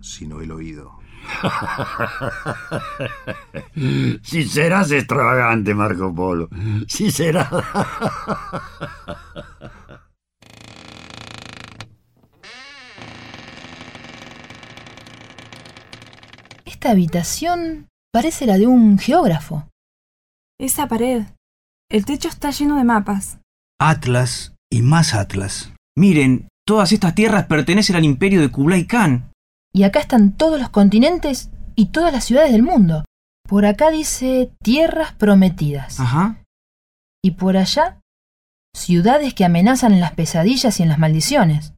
sino 0.00 0.40
el 0.40 0.50
oído. 0.50 0.98
si 4.22 4.44
serás 4.44 4.90
extravagante, 4.90 5.74
Marco 5.74 6.14
Polo. 6.14 6.48
Si 6.86 7.10
serás. 7.10 7.50
Esta 16.84 16.92
habitación 16.92 17.88
parece 18.12 18.44
la 18.44 18.58
de 18.58 18.66
un 18.66 18.98
geógrafo. 18.98 19.70
Esa 20.60 20.86
pared. 20.86 21.24
El 21.90 22.04
techo 22.04 22.28
está 22.28 22.50
lleno 22.50 22.76
de 22.76 22.84
mapas. 22.84 23.38
Atlas 23.80 24.54
y 24.70 24.82
más 24.82 25.14
Atlas. 25.14 25.72
Miren, 25.96 26.48
todas 26.66 26.92
estas 26.92 27.14
tierras 27.14 27.46
pertenecen 27.46 27.96
al 27.96 28.04
imperio 28.04 28.42
de 28.42 28.50
Kublai 28.50 28.86
Khan. 28.86 29.32
Y 29.72 29.84
acá 29.84 29.98
están 29.98 30.36
todos 30.36 30.60
los 30.60 30.68
continentes 30.68 31.48
y 31.74 31.86
todas 31.86 32.12
las 32.12 32.24
ciudades 32.24 32.52
del 32.52 32.62
mundo. 32.62 33.02
Por 33.48 33.64
acá 33.64 33.90
dice 33.90 34.52
tierras 34.62 35.14
prometidas. 35.14 35.98
Ajá. 35.98 36.42
Y 37.24 37.30
por 37.30 37.56
allá, 37.56 37.98
ciudades 38.76 39.32
que 39.32 39.46
amenazan 39.46 39.94
en 39.94 40.02
las 40.02 40.12
pesadillas 40.12 40.78
y 40.78 40.82
en 40.82 40.90
las 40.90 40.98
maldiciones. 40.98 41.72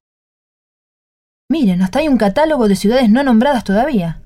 Miren, 1.49 1.81
hasta 1.83 2.01
hay 2.01 2.09
un 2.09 2.19
catálogo 2.19 2.67
de 2.67 2.75
ciudades 2.75 3.09
no 3.09 3.23
nombradas 3.23 3.63
todavía. 3.63 4.25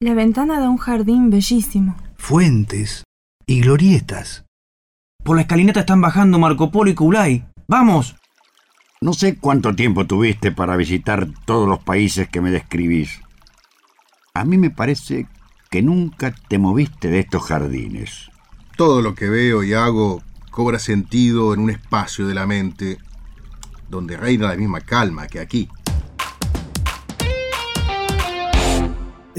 La 0.00 0.14
ventana 0.14 0.60
da 0.60 0.68
un 0.68 0.76
jardín 0.76 1.28
bellísimo. 1.28 1.96
Fuentes 2.16 3.02
y 3.46 3.62
glorietas. 3.62 4.44
Por 5.24 5.34
la 5.34 5.42
escalinata 5.42 5.80
están 5.80 6.00
bajando 6.00 6.38
Marco 6.38 6.70
Polo 6.70 6.88
y 6.88 6.94
Kublai. 6.94 7.48
¡Vamos! 7.66 8.14
No 9.00 9.12
sé 9.12 9.38
cuánto 9.38 9.74
tiempo 9.74 10.06
tuviste 10.06 10.52
para 10.52 10.76
visitar 10.76 11.26
todos 11.44 11.68
los 11.68 11.82
países 11.82 12.28
que 12.28 12.40
me 12.40 12.52
describís. 12.52 13.20
A 14.34 14.44
mí 14.44 14.56
me 14.56 14.70
parece 14.70 15.26
que 15.68 15.82
nunca 15.82 16.32
te 16.46 16.58
moviste 16.58 17.08
de 17.08 17.18
estos 17.18 17.42
jardines. 17.42 18.30
Todo 18.76 19.02
lo 19.02 19.16
que 19.16 19.28
veo 19.28 19.64
y 19.64 19.72
hago 19.74 20.22
cobra 20.52 20.78
sentido 20.78 21.54
en 21.54 21.58
un 21.58 21.70
espacio 21.70 22.28
de 22.28 22.34
la 22.34 22.46
mente 22.46 22.98
donde 23.88 24.16
reina 24.16 24.46
la 24.46 24.56
misma 24.56 24.80
calma 24.80 25.26
que 25.26 25.40
aquí. 25.40 25.68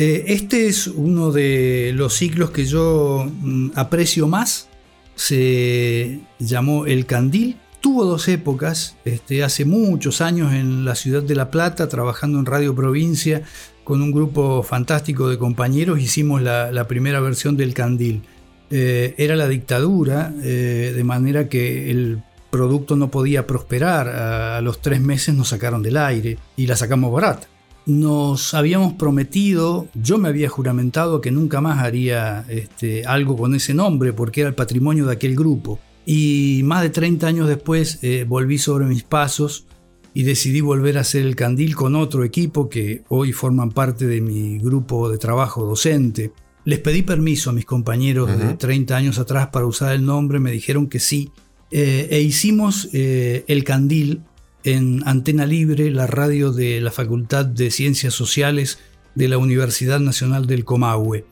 Eh, 0.02 0.32
este 0.32 0.68
es 0.68 0.88
uno 0.88 1.30
de 1.34 1.92
los 1.94 2.14
ciclos 2.14 2.52
que 2.52 2.64
yo 2.64 3.30
mm, 3.42 3.72
aprecio 3.76 4.30
más 4.30 4.70
se 5.16 6.22
llamó 6.40 6.86
El 6.86 7.06
Candil. 7.06 7.58
Tuvo 7.82 8.06
dos 8.06 8.30
épocas, 8.30 8.96
este, 9.04 9.44
hace 9.44 9.66
muchos 9.66 10.22
años 10.22 10.54
en 10.54 10.86
la 10.86 10.96
ciudad 10.96 11.22
de 11.22 11.36
La 11.36 11.52
Plata, 11.52 11.90
trabajando 11.90 12.40
en 12.40 12.46
Radio 12.46 12.74
Provincia 12.74 13.42
con 13.84 14.02
un 14.02 14.14
grupo 14.14 14.64
fantástico 14.64 15.28
de 15.28 15.38
compañeros, 15.38 16.00
hicimos 16.00 16.42
la, 16.42 16.86
primera 16.88 17.20
versión 17.20 17.58
del 17.58 17.74
Candil. 17.74 18.22
Eh, 18.72 19.16
era 19.18 19.36
la 19.36 19.50
dictadura, 19.50 20.34
eh, 20.42 20.94
de 20.96 21.04
manera 21.04 21.50
que 21.50 21.92
el 21.92 22.24
producto 22.50 22.96
no 22.96 23.12
podía 23.12 23.46
prosperar. 23.46 24.08
a, 24.08 24.62
los 24.62 24.82
tres 24.82 25.02
meses 25.02 25.36
nos 25.36 25.50
sacaron 25.50 25.84
del 25.84 25.98
aire 25.98 26.38
y 26.56 26.68
la 26.68 26.78
sacamos 26.78 27.12
barata 27.12 27.50
nos 27.89 28.54
habíamos 28.54 28.93
prometido, 28.93 29.88
yo 29.93 30.17
me 30.17 30.30
había 30.30 30.47
juramentado 30.47 31.21
que 31.21 31.32
nunca 31.32 31.60
más 31.60 31.80
haría 31.80 32.45
este, 32.47 33.06
algo 33.06 33.36
con 33.36 33.56
ese 33.56 33.73
nombre 33.73 34.13
porque 34.13 34.41
era 34.41 34.49
el 34.49 34.56
patrimonio 34.56 35.06
de 35.06 35.13
aquel 35.13 35.36
grupo. 35.36 35.80
Y 36.06 36.62
más 36.63 36.82
de 36.84 36.89
30 36.89 37.28
años 37.28 37.47
después 37.47 37.99
eh, 38.02 38.25
volví 38.28 38.58
sobre 38.58 38.86
mis 38.86 39.04
pasos 39.04 39.65
y 40.13 40.23
decidí 40.23 40.62
volver 40.62 40.97
a 40.97 41.02
hacer 41.02 41.25
el 41.25 41.36
candil 41.36 41.75
con 41.75 41.95
otro 41.95 42.23
equipo 42.23 42.69
que 42.69 43.04
hoy 43.10 43.32
forman 43.32 43.71
parte 43.71 44.06
de 44.08 44.21
mi 44.21 44.58
grupo 44.58 45.10
de 45.10 45.17
trabajo 45.17 45.65
docente. 45.65 46.32
Les 46.65 46.80
pedí 46.80 47.02
permiso 47.02 47.49
a 47.49 47.54
mis 47.54 47.65
compañeros 47.65 48.38
de 48.38 48.54
30 48.56 48.95
años 48.95 49.19
atrás 49.19 49.47
para 49.47 49.65
usar 49.65 49.95
el 49.95 50.06
nombre, 50.06 50.39
me 50.39 50.52
dijeron 50.52 50.88
que 50.88 50.99
sí, 50.99 51.32
eh, 51.71 52.08
e 52.12 52.21
hicimos 52.21 52.89
eh, 52.93 53.43
el 53.47 53.63
candil 53.63 54.23
en 54.63 55.02
Antena 55.06 55.45
Libre, 55.45 55.91
la 55.91 56.08
radio 56.08 56.52
de 56.52 56.82
la 56.82 56.91
Facultad 56.91 57.45
de 57.45 57.72
Ciencias 57.72 58.13
Sociales 58.13 58.80
de 59.15 59.28
la 59.28 59.38
Universidad 59.38 60.00
Nacional 60.00 60.48
del 60.48 60.65
Comahue. 60.65 61.26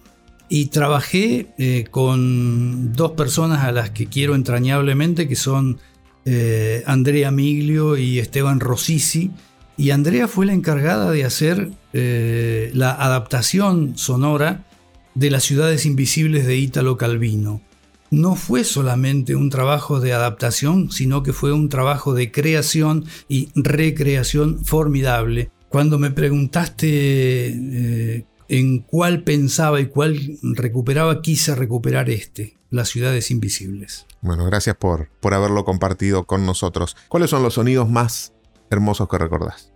Y 0.50 0.68
trabajé 0.68 1.48
eh, 1.58 1.86
con 1.92 2.94
dos 2.94 3.12
personas 3.12 3.64
a 3.64 3.72
las 3.72 3.90
que 3.90 4.08
quiero 4.08 4.34
entrañablemente, 4.34 5.28
que 5.28 5.36
son 5.36 5.80
eh, 6.26 6.84
Andrea 6.86 7.32
Miglio 7.32 7.98
y 7.98 8.20
Esteban 8.20 8.60
Rosisi. 8.60 9.32
Y 9.76 9.92
Andrea 9.92 10.28
fue 10.28 10.46
la 10.46 10.54
encargada 10.54 11.12
de 11.12 11.26
hacer 11.26 11.72
eh, 11.94 12.72
la 12.74 12.92
adaptación 12.92 13.98
sonora 13.98 14.66
de 15.16 15.32
las 15.32 15.44
ciudades 15.44 15.86
invisibles 15.86 16.48
de 16.48 16.58
Ítalo 16.58 16.98
Calvino 16.98 17.62
no 18.12 18.36
fue 18.36 18.64
solamente 18.64 19.36
un 19.36 19.50
trabajo 19.50 20.00
de 20.00 20.14
adaptación, 20.14 20.92
sino 20.92 21.24
que 21.24 21.34
fue 21.34 21.52
un 21.52 21.70
trabajo 21.70 22.14
de 22.14 22.32
creación 22.32 23.06
y 23.28 23.50
recreación 23.56 24.64
formidable. 24.64 25.52
Cuando 25.70 26.00
me 26.00 26.12
preguntaste 26.12 26.88
eh, 26.88 28.26
en 28.48 28.80
cuál 28.80 29.24
pensaba 29.24 29.82
y 29.82 29.88
cuál 29.88 30.38
recuperaba, 30.42 31.22
quise 31.22 31.56
recuperar 31.56 32.10
este, 32.10 32.58
Las 32.70 32.90
ciudades 32.90 33.32
invisibles. 33.32 34.06
Bueno, 34.22 34.46
gracias 34.46 34.76
por, 34.76 35.10
por 35.20 35.34
haberlo 35.34 35.66
compartido 35.66 36.26
con 36.26 36.46
nosotros. 36.46 36.96
¿Cuáles 37.10 37.30
son 37.30 37.44
los 37.44 37.56
sonidos 37.56 37.90
más 37.90 38.34
hermosos 38.70 39.08
que 39.10 39.18
recordás? 39.18 39.72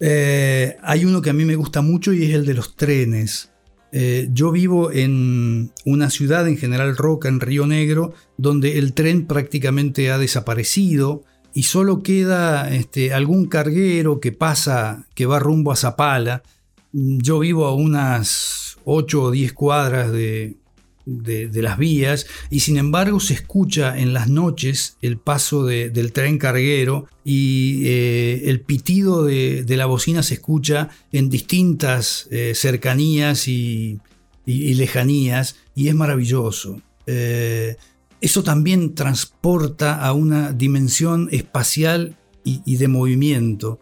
Eh, 0.00 0.76
hay 0.82 1.04
uno 1.04 1.22
que 1.22 1.30
a 1.30 1.32
mí 1.32 1.44
me 1.44 1.56
gusta 1.56 1.80
mucho 1.80 2.12
y 2.12 2.24
es 2.24 2.34
el 2.34 2.44
de 2.44 2.54
los 2.54 2.76
trenes. 2.76 3.50
Eh, 3.98 4.28
yo 4.30 4.52
vivo 4.52 4.92
en 4.92 5.72
una 5.86 6.10
ciudad 6.10 6.46
en 6.46 6.58
General 6.58 6.94
Roca, 6.98 7.30
en 7.30 7.40
Río 7.40 7.66
Negro, 7.66 8.12
donde 8.36 8.76
el 8.76 8.92
tren 8.92 9.26
prácticamente 9.26 10.10
ha 10.10 10.18
desaparecido 10.18 11.22
y 11.54 11.62
solo 11.62 12.02
queda 12.02 12.68
este, 12.74 13.14
algún 13.14 13.46
carguero 13.46 14.20
que 14.20 14.32
pasa, 14.32 15.06
que 15.14 15.24
va 15.24 15.38
rumbo 15.38 15.72
a 15.72 15.76
Zapala. 15.76 16.42
Yo 16.92 17.38
vivo 17.38 17.64
a 17.64 17.74
unas 17.74 18.76
8 18.84 19.22
o 19.22 19.30
10 19.30 19.54
cuadras 19.54 20.12
de, 20.12 20.58
de, 21.06 21.62
las 21.62 21.78
vías 21.78 22.26
y 22.50 22.60
sin 22.60 22.76
embargo 22.76 23.20
se 23.20 23.34
escucha 23.34 23.96
en 23.96 24.12
las 24.12 24.28
noches 24.28 24.98
el 25.00 25.18
paso 25.18 25.64
del 25.64 26.12
tren 26.12 26.38
carguero 26.38 27.06
y 27.24 27.86
eh, 27.86 28.42
el 28.46 28.60
pitido 28.60 29.24
de, 29.24 29.64
la 29.68 29.86
bocina 29.86 30.22
se 30.22 30.34
escucha 30.34 30.90
en 31.12 31.30
distintas 31.30 32.28
eh, 32.30 32.52
cercanías 32.54 33.48
y, 33.48 34.00
lejanías 34.44 35.56
y 35.74 35.88
es 35.88 35.94
maravilloso. 35.94 36.80
Eh, 37.06 37.76
eso 38.20 38.42
también 38.42 38.94
transporta 38.94 40.00
a 40.00 40.12
una 40.12 40.52
dimensión 40.52 41.28
espacial 41.32 42.16
y, 42.44 42.76
de 42.76 42.86
movimiento. 42.86 43.80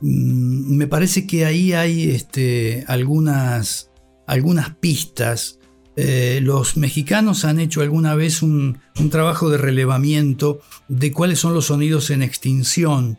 Mm, 0.00 0.76
me 0.76 0.86
parece 0.86 1.26
que 1.26 1.44
ahí 1.44 1.72
hay 1.72 2.10
este, 2.10 2.84
algunas, 2.86 3.90
algunas 4.26 4.76
pistas 4.76 5.57
eh, 6.00 6.38
los 6.44 6.76
mexicanos 6.76 7.44
han 7.44 7.58
hecho 7.58 7.82
alguna 7.82 8.14
vez 8.14 8.40
un, 8.40 8.78
trabajo 9.10 9.50
de 9.50 9.58
relevamiento 9.58 10.60
de 10.86 11.10
cuáles 11.10 11.40
son 11.40 11.54
los 11.54 11.66
sonidos 11.66 12.10
en 12.10 12.22
extinción. 12.22 13.18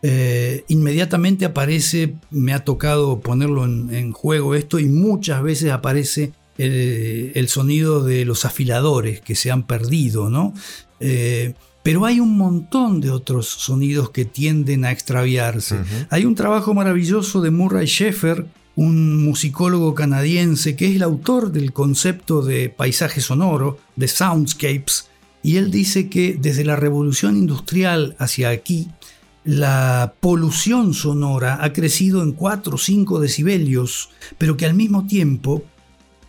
Eh, 0.00 0.64
inmediatamente 0.68 1.44
aparece, 1.44 2.14
me 2.30 2.54
ha 2.54 2.64
tocado 2.64 3.20
ponerlo 3.20 3.66
en, 3.66 4.12
juego 4.12 4.54
esto, 4.54 4.78
y 4.78 4.86
muchas 4.86 5.42
veces 5.42 5.70
aparece 5.70 6.32
el, 6.56 7.46
sonido 7.48 8.02
de 8.02 8.24
los 8.24 8.46
afiladores 8.46 9.20
que 9.20 9.34
se 9.34 9.50
han 9.50 9.66
perdido, 9.66 10.30
¿no? 10.30 10.54
Eh, 11.00 11.52
pero 11.82 12.06
hay 12.06 12.20
un 12.20 12.38
montón 12.38 13.02
de 13.02 13.10
otros 13.10 13.48
sonidos 13.48 14.08
que 14.08 14.24
tienden 14.24 14.86
a 14.86 14.92
extraviarse. 14.92 15.76
Hay 16.08 16.24
un 16.24 16.34
trabajo 16.34 16.72
maravilloso 16.72 17.42
de 17.42 17.50
Murray 17.50 17.84
Sheffer 17.84 18.46
un 18.76 19.24
musicólogo 19.24 19.94
canadiense 19.94 20.76
que 20.76 20.88
es 20.88 20.96
el 20.96 21.02
autor 21.02 21.52
del 21.52 21.72
concepto 21.72 22.42
de 22.42 22.68
paisaje 22.68 23.20
sonoro, 23.20 23.78
de 23.96 24.08
soundscapes, 24.08 25.08
y 25.42 25.58
él 25.58 25.70
dice 25.70 26.08
que 26.08 26.36
desde 26.40 26.64
la 26.64 26.74
revolución 26.74 27.36
industrial 27.36 28.16
hacia 28.18 28.48
aquí, 28.48 28.88
la 29.44 30.14
polución 30.20 30.94
sonora 30.94 31.58
ha 31.62 31.72
crecido 31.74 32.22
en 32.22 32.32
4 32.32 32.74
o 32.74 32.78
5 32.78 33.20
decibelios, 33.20 34.08
pero 34.38 34.56
que 34.56 34.64
al 34.64 34.72
mismo 34.72 35.06
tiempo, 35.06 35.62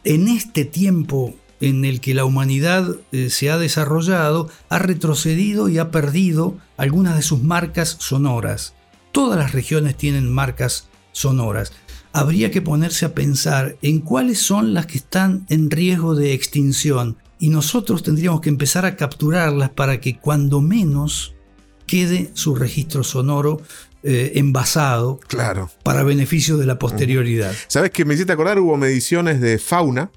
en 0.03 0.27
este 0.27 0.65
tiempo 0.65 1.34
en 1.62 1.86
el 1.86 2.01
que 2.01 2.13
la 2.13 2.25
humanidad 2.25 2.97
eh, 3.13 3.29
se 3.29 3.49
ha 3.49 3.58
desarrollado, 3.58 4.49
ha 4.67 4.79
retrocedido 4.79 5.69
y 5.69 5.77
ha 5.77 5.91
perdido 5.91 6.58
algunas 6.75 7.15
de 7.15 7.21
sus 7.21 7.41
marcas 7.41 7.95
sonoras. 8.01 8.73
Todas 9.13 9.39
las 9.39 9.53
regiones 9.53 9.95
tienen 9.95 10.29
marcas 10.29 10.89
sonoras 11.13 11.71
habría 12.15 12.49
que 12.49 12.62
ponerse 12.62 13.06
a 13.06 13.13
pensar 13.13 13.75
en 13.82 13.99
cuáles 13.99 14.39
son 14.39 14.73
las 14.73 14.86
que 14.86 14.97
están 14.97 15.45
en 15.49 15.69
riesgo 15.69 16.15
de 16.15 16.34
extinción 16.34 17.17
y 17.39 17.49
nosotros 17.49 18.04
tendríamos 18.04 18.39
que 18.39 18.47
empezar 18.47 18.86
a 18.86 18.95
capturarlas 18.95 19.71
para 19.71 19.99
que 19.99 20.17
cuando 20.17 20.62
menos 20.62 21.36
quede 21.86 22.32
su 22.34 22.56
registro 22.56 23.04
sonoro 23.04 23.62
eh, 24.01 24.32
envasado 24.36 25.19
claro. 25.28 25.69
para 25.84 26.04
beneficio 26.04 26.56
de 26.56 26.65
la 26.65 26.80
posterioridad. 26.80 27.54
¿Sabes 27.67 27.91
que 27.91 28.06
me 28.06 28.13
hiciste 28.13 28.32
acordar? 28.32 28.60
Hubo 28.60 28.78
mediciones 28.78 29.41
de 29.41 29.58
fauna 29.60 30.10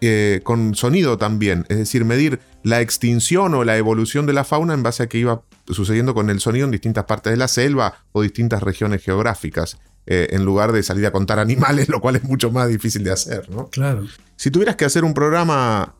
eh, 0.00 0.42
con 0.44 0.76
sonido 0.76 1.18
también, 1.18 1.66
es 1.68 1.78
decir, 1.78 2.04
medir 2.04 2.38
la 2.62 2.80
extinción 2.80 3.54
o 3.54 3.64
la 3.64 3.76
evolución 3.76 4.26
de 4.26 4.32
la 4.32 4.44
fauna 4.44 4.74
en 4.74 4.84
base 4.84 5.02
a 5.02 5.08
qué 5.08 5.18
iba 5.18 5.42
sucediendo 5.66 6.14
con 6.14 6.30
el 6.30 6.38
sonido 6.38 6.66
en 6.66 6.70
distintas 6.70 7.04
partes 7.04 7.32
de 7.32 7.36
la 7.36 7.48
selva 7.48 8.04
o 8.12 8.22
distintas 8.22 8.62
regiones 8.62 9.02
geográficas. 9.02 9.78
Eh, 10.04 10.30
en 10.30 10.44
lugar 10.44 10.72
de 10.72 10.82
salir 10.82 11.06
a 11.06 11.12
contar 11.12 11.38
animales, 11.38 11.88
lo 11.90 12.00
cual 12.00 12.16
es 12.16 12.24
mucho 12.24 12.50
más 12.50 12.68
difícil 12.68 13.04
de 13.04 13.12
hacer, 13.12 13.48
¿no? 13.50 13.68
Claro. 13.68 14.06
Si 14.36 14.50
tuvieras 14.50 14.74
que 14.74 14.84
hacer 14.84 15.04
un 15.04 15.14
programa, 15.14 15.94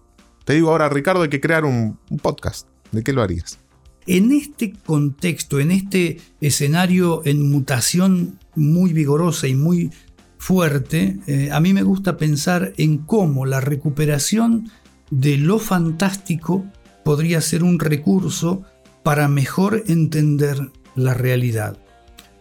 te 0.45 0.55
digo 0.55 0.71
ahora, 0.71 0.89
Ricardo, 0.89 1.23
hay 1.23 1.29
que 1.29 1.41
crear 1.41 1.65
un, 1.65 1.99
podcast. 2.21 2.67
¿De 2.91 3.05
qué 3.05 3.13
lo 3.13 3.23
harías? 3.23 3.59
En 4.07 4.33
este 4.33 4.73
contexto, 4.85 5.61
en 5.61 5.71
este 5.71 6.21
escenario 6.41 7.23
en 7.25 7.49
mutación 7.49 8.39
muy 8.57 8.93
vigorosa 8.93 9.47
y 9.47 9.55
muy 9.55 9.93
fuerte, 10.37 11.19
eh, 11.29 11.51
a 11.53 11.61
mí 11.61 11.73
me 11.73 11.85
gusta 11.85 12.17
pensar 12.17 12.73
en 12.77 12.99
cómo 12.99 13.47
la 13.47 13.61
recuperación 13.61 14.69
de 15.11 15.39
lo 15.39 15.61
fantástico 15.61 16.65
podría 17.05 17.41
ser 17.41 17.63
un 17.63 17.79
recurso 17.79 18.63
para 19.05 19.29
mejor 19.29 19.85
entender 19.87 20.59
la 20.97 21.15
realidad. 21.15 21.79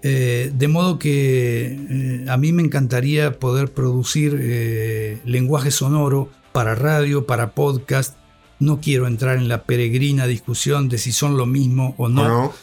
Eh, 0.03 0.51
de 0.55 0.67
modo 0.67 0.97
que 0.97 1.77
eh, 1.89 2.25
a 2.27 2.37
mí 2.37 2.51
me 2.51 2.63
encantaría 2.63 3.37
poder 3.37 3.71
producir 3.71 4.37
eh, 4.39 5.19
lenguaje 5.25 5.69
sonoro 5.69 6.29
para 6.51 6.75
radio, 6.75 7.25
para 7.25 7.51
podcast. 7.51 8.15
No 8.59 8.79
quiero 8.79 9.07
entrar 9.07 9.37
en 9.37 9.47
la 9.47 9.63
peregrina 9.63 10.27
discusión 10.27 10.87
de 10.87 10.99
si 10.99 11.11
son 11.11 11.35
lo 11.35 11.47
mismo 11.47 11.95
o 11.97 12.09
no, 12.09 12.53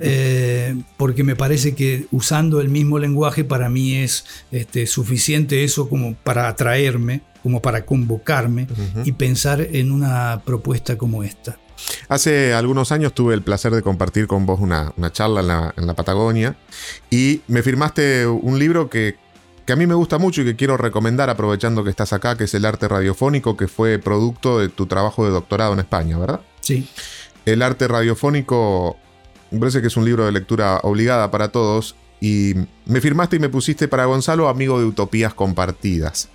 porque 0.96 1.24
me 1.24 1.36
parece 1.36 1.74
que 1.74 2.06
usando 2.10 2.62
el 2.62 2.70
mismo 2.70 2.98
lenguaje 2.98 3.44
para 3.44 3.68
mí 3.68 3.96
es 3.96 4.24
este, 4.50 4.86
suficiente 4.86 5.62
eso 5.62 5.90
como 5.90 6.14
para 6.14 6.48
atraerme, 6.48 7.20
como 7.42 7.60
para 7.60 7.84
convocarme 7.84 8.66
y 9.04 9.12
pensar 9.12 9.60
en 9.60 9.92
una 9.92 10.40
propuesta 10.46 10.96
como 10.96 11.22
esta. 11.22 11.58
Hace 12.08 12.54
algunos 12.54 12.92
años 12.92 13.14
tuve 13.14 13.34
el 13.34 13.42
placer 13.42 13.74
de 13.74 13.82
compartir 13.82 14.26
con 14.26 14.46
vos 14.46 14.60
una, 14.60 14.92
charla 15.12 15.72
en 15.76 15.86
la, 15.86 15.94
Patagonia 15.94 16.56
y 17.10 17.42
me 17.48 17.62
firmaste 17.62 18.26
un 18.26 18.58
libro 18.58 18.88
que, 18.88 19.16
a 19.68 19.76
mí 19.76 19.86
me 19.86 19.94
gusta 19.94 20.18
mucho 20.18 20.42
y 20.42 20.44
que 20.44 20.56
quiero 20.56 20.76
recomendar 20.76 21.30
aprovechando 21.30 21.84
que 21.84 21.90
estás 21.90 22.12
acá, 22.12 22.36
que 22.36 22.44
es 22.44 22.54
El 22.54 22.64
arte 22.64 22.88
radiofónico, 22.88 23.56
que 23.56 23.68
fue 23.68 23.98
producto 23.98 24.58
de 24.58 24.68
tu 24.68 24.86
trabajo 24.86 25.24
de 25.24 25.30
doctorado 25.30 25.72
en 25.72 25.80
España, 25.80 26.18
¿verdad? 26.18 26.40
Sí. 26.60 26.88
El 27.46 27.62
arte 27.62 27.88
radiofónico, 27.88 28.96
me 29.50 29.58
parece 29.58 29.80
que 29.80 29.86
es 29.86 29.96
un 29.96 30.04
libro 30.04 30.26
de 30.26 30.32
lectura 30.32 30.80
obligada 30.82 31.30
para 31.30 31.48
todos 31.48 31.96
y 32.20 32.54
me 32.86 33.00
firmaste 33.00 33.36
y 33.36 33.38
me 33.40 33.48
pusiste 33.48 33.88
para 33.88 34.04
Gonzalo 34.04 34.48
amigo 34.48 34.78
de 34.78 34.86
Utopías 34.86 35.34
Compartidas. 35.34 36.28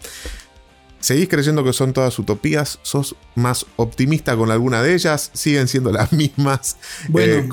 ¿Seguís 1.00 1.30
creyendo 1.30 1.64
que 1.64 1.74
son 1.74 1.94
todas 1.94 2.18
utopías? 2.20 2.80
¿Sos 2.82 3.16
más 3.36 3.66
optimista 3.76 4.36
con 4.36 4.52
alguna 4.52 4.82
de 4.82 4.96
ellas? 4.96 5.30
¿Siguen 5.34 5.68
siendo 5.68 5.92
las 5.92 6.12
mismas? 6.12 6.78
Bueno, 7.10 7.34
eh, 7.34 7.50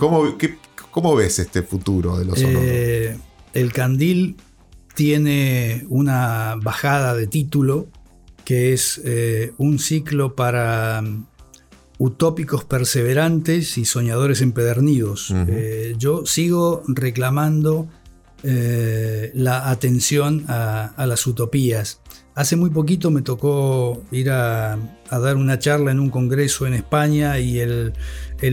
¿cómo, 0.90 1.14
ves 1.14 1.38
este 1.38 1.62
futuro 1.62 2.16
de 2.18 2.24
los 2.24 2.38
eh, 2.38 3.18
El 3.52 3.72
Candil 3.72 4.36
tiene 4.94 5.84
una 5.88 6.56
bajada 6.62 7.14
de 7.14 7.26
título 7.26 7.88
que 8.44 8.72
es 8.72 9.00
eh, 9.04 9.52
un 9.58 9.78
ciclo 9.78 10.34
para 10.34 11.00
um, 11.02 11.26
utópicos 11.98 12.64
perseverantes 12.64 13.78
y 13.78 13.84
soñadores 13.84 14.40
empedernidos. 14.42 15.32
Eh, 15.48 15.94
yo 15.98 16.26
sigo 16.26 16.82
reclamando 16.86 17.88
la 18.42 19.70
atención 19.70 20.44
a 20.48 21.06
las 21.06 21.26
utopías. 21.26 22.00
Hace 22.34 22.56
muy 22.56 22.70
poquito 22.70 23.12
me 23.12 23.22
tocó 23.22 24.02
ir 24.10 24.30
a, 24.30 24.76
dar 25.10 25.36
una 25.36 25.60
charla 25.60 25.92
en 25.92 26.00
un 26.00 26.10
congreso 26.10 26.66
en 26.66 26.74
España 26.74 27.38
y 27.38 27.60
el, 27.60 27.92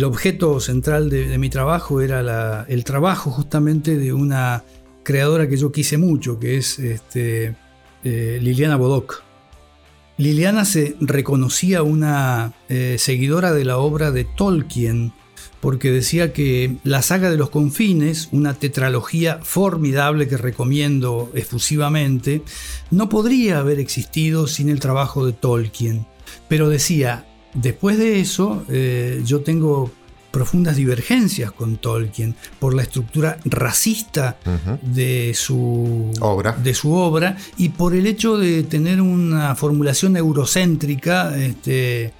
objeto 0.03 0.59
central 0.59 1.09
de, 1.09 1.37
mi 1.39 1.49
trabajo 1.49 1.99
era 1.99 2.65
el 2.69 2.83
trabajo 2.83 3.31
justamente 3.31 3.97
de 3.97 4.13
una 4.13 4.63
creadora 5.03 5.47
que 5.47 5.57
yo 5.57 5.71
quise 5.71 5.97
mucho, 5.97 6.39
que 6.39 6.57
es 6.57 6.77
este, 6.77 7.55
eh, 8.03 8.39
Liliana 8.39 8.75
Bodoc. 8.75 9.23
Liliana 10.17 10.65
se 10.65 10.95
reconocía 10.99 11.81
una 11.81 12.53
eh, 12.69 12.97
seguidora 12.99 13.51
de 13.51 13.65
la 13.65 13.79
obra 13.79 14.11
de 14.11 14.25
Tolkien, 14.25 15.13
porque 15.62 15.91
decía 15.91 16.34
que 16.34 16.76
la 16.84 17.02
saga 17.04 17.30
de 17.30 17.38
los 17.38 17.52
confines, 17.52 18.30
una 18.32 18.56
tetralogía 18.56 19.39
formidable 19.43 20.28
que 20.28 20.38
recomiendo 20.38 21.32
efusivamente, 21.36 22.41
no 22.89 23.08
podría 23.08 23.60
haber 23.60 23.80
existido 23.80 24.47
sin 24.47 24.69
el 24.69 24.80
trabajo 24.80 25.26
de 25.26 25.34
Tolkien. 25.34 26.08
Pero 26.47 26.67
decía, 26.67 27.28
después 27.54 27.97
de 27.97 28.19
eso, 28.19 28.65
eh, 28.69 29.21
yo 29.24 29.41
tengo 29.41 29.91
profundas 30.32 30.78
divergencias 30.78 31.52
con 31.52 31.78
Tolkien 31.78 32.36
por 32.58 32.74
la 32.74 32.84
estructura 32.84 33.38
racista 33.45 34.38
de, 34.82 35.34
su, 35.36 36.12
obra. 36.21 36.54
de 36.54 36.74
su 36.74 36.93
obra 36.93 37.38
y 37.58 37.69
por 37.69 37.93
el 37.93 38.08
hecho 38.08 38.38
de 38.38 38.63
tener 38.63 39.02
una 39.02 39.56
formulación 39.56 40.15
eurocéntrica 40.15 41.38
este, 41.38 42.14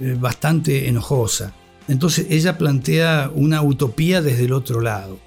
eh, 0.00 0.16
bastante 0.18 0.88
enojosa. 0.88 1.52
Entonces 1.88 2.26
ella 2.30 2.58
plantea 2.58 3.30
una 3.34 3.62
utopía 3.62 4.22
desde 4.22 4.44
el 4.44 4.52
otro 4.52 4.80
lado. 4.80 5.18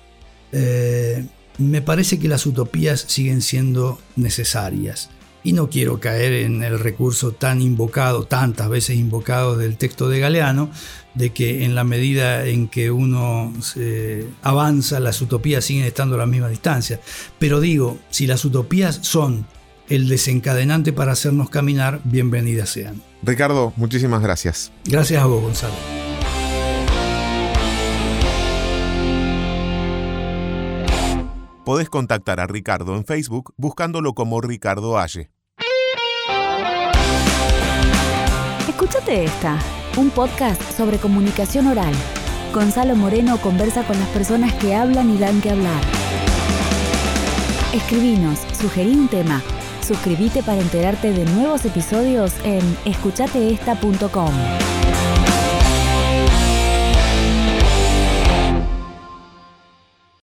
Eh, 0.52 1.26
me 1.58 1.82
parece 1.82 2.20
que 2.20 2.28
las 2.28 2.46
utopías 2.46 3.06
siguen 3.08 3.42
siendo 3.42 4.00
necesarias. 4.16 5.10
Y 5.46 5.52
no 5.52 5.70
quiero 5.70 6.00
caer 6.00 6.32
en 6.46 6.64
el 6.64 6.80
recurso 6.80 7.34
tan 7.34 7.62
invocado, 7.62 8.24
tantas 8.24 8.70
veces 8.70 8.96
invocado 8.96 9.58
del 9.58 9.76
texto 9.76 10.08
de 10.08 10.20
Galeano, 10.20 10.70
de 11.16 11.32
que 11.32 11.66
en 11.66 11.76
la 11.76 11.84
medida 11.84 12.46
en 12.46 12.70
que 12.70 12.92
uno 12.92 13.52
avanza, 14.42 15.02
las 15.02 15.22
utopías 15.22 15.66
siguen 15.66 15.84
estando 15.84 16.16
a 16.16 16.20
la 16.20 16.26
misma 16.26 16.48
distancia. 16.48 17.02
Pero 17.40 17.60
digo, 17.60 18.00
si 18.10 18.26
las 18.26 18.46
utopías 18.46 19.00
son 19.02 19.46
el 19.90 20.08
desencadenante 20.08 20.94
para 20.94 21.12
hacernos 21.12 21.50
caminar, 21.50 22.00
bienvenidas 22.06 22.70
sean. 22.70 23.02
Ricardo, 23.22 23.74
muchísimas 23.76 24.22
gracias. 24.22 24.72
Gracias 24.86 25.22
a 25.22 25.26
vos, 25.26 25.42
Gonzalo. 25.42 26.03
Podés 31.66 31.90
contactar 31.90 32.42
a 32.42 32.48
Ricardo 32.48 32.98
en 32.98 33.06
Facebook 33.06 33.54
buscándolo 33.56 34.14
como 34.14 34.42
Ricardo 34.42 34.98
Aye. 34.98 35.32
Escúchate 38.68 39.24
esta, 39.24 39.58
un 39.96 40.10
podcast 40.10 40.62
sobre 40.74 40.98
comunicación 40.98 41.68
oral. 41.68 41.94
Gonzalo 42.54 42.96
Moreno 42.98 43.38
conversa 43.38 43.88
con 43.88 43.98
las 43.98 44.10
personas 44.10 44.54
que 44.56 44.76
hablan 44.76 45.10
y 45.16 45.18
dan 45.18 45.40
que 45.40 45.52
hablar. 45.52 45.82
Escribinos, 47.74 48.40
sugerí 48.60 48.92
un 48.92 49.08
tema. 49.08 49.42
Suscríbete 49.82 50.44
para 50.44 50.60
enterarte 50.60 51.14
de 51.14 51.24
nuevos 51.32 51.64
episodios 51.64 52.34
en 52.44 52.62
escuchateesta.com. 52.84 54.73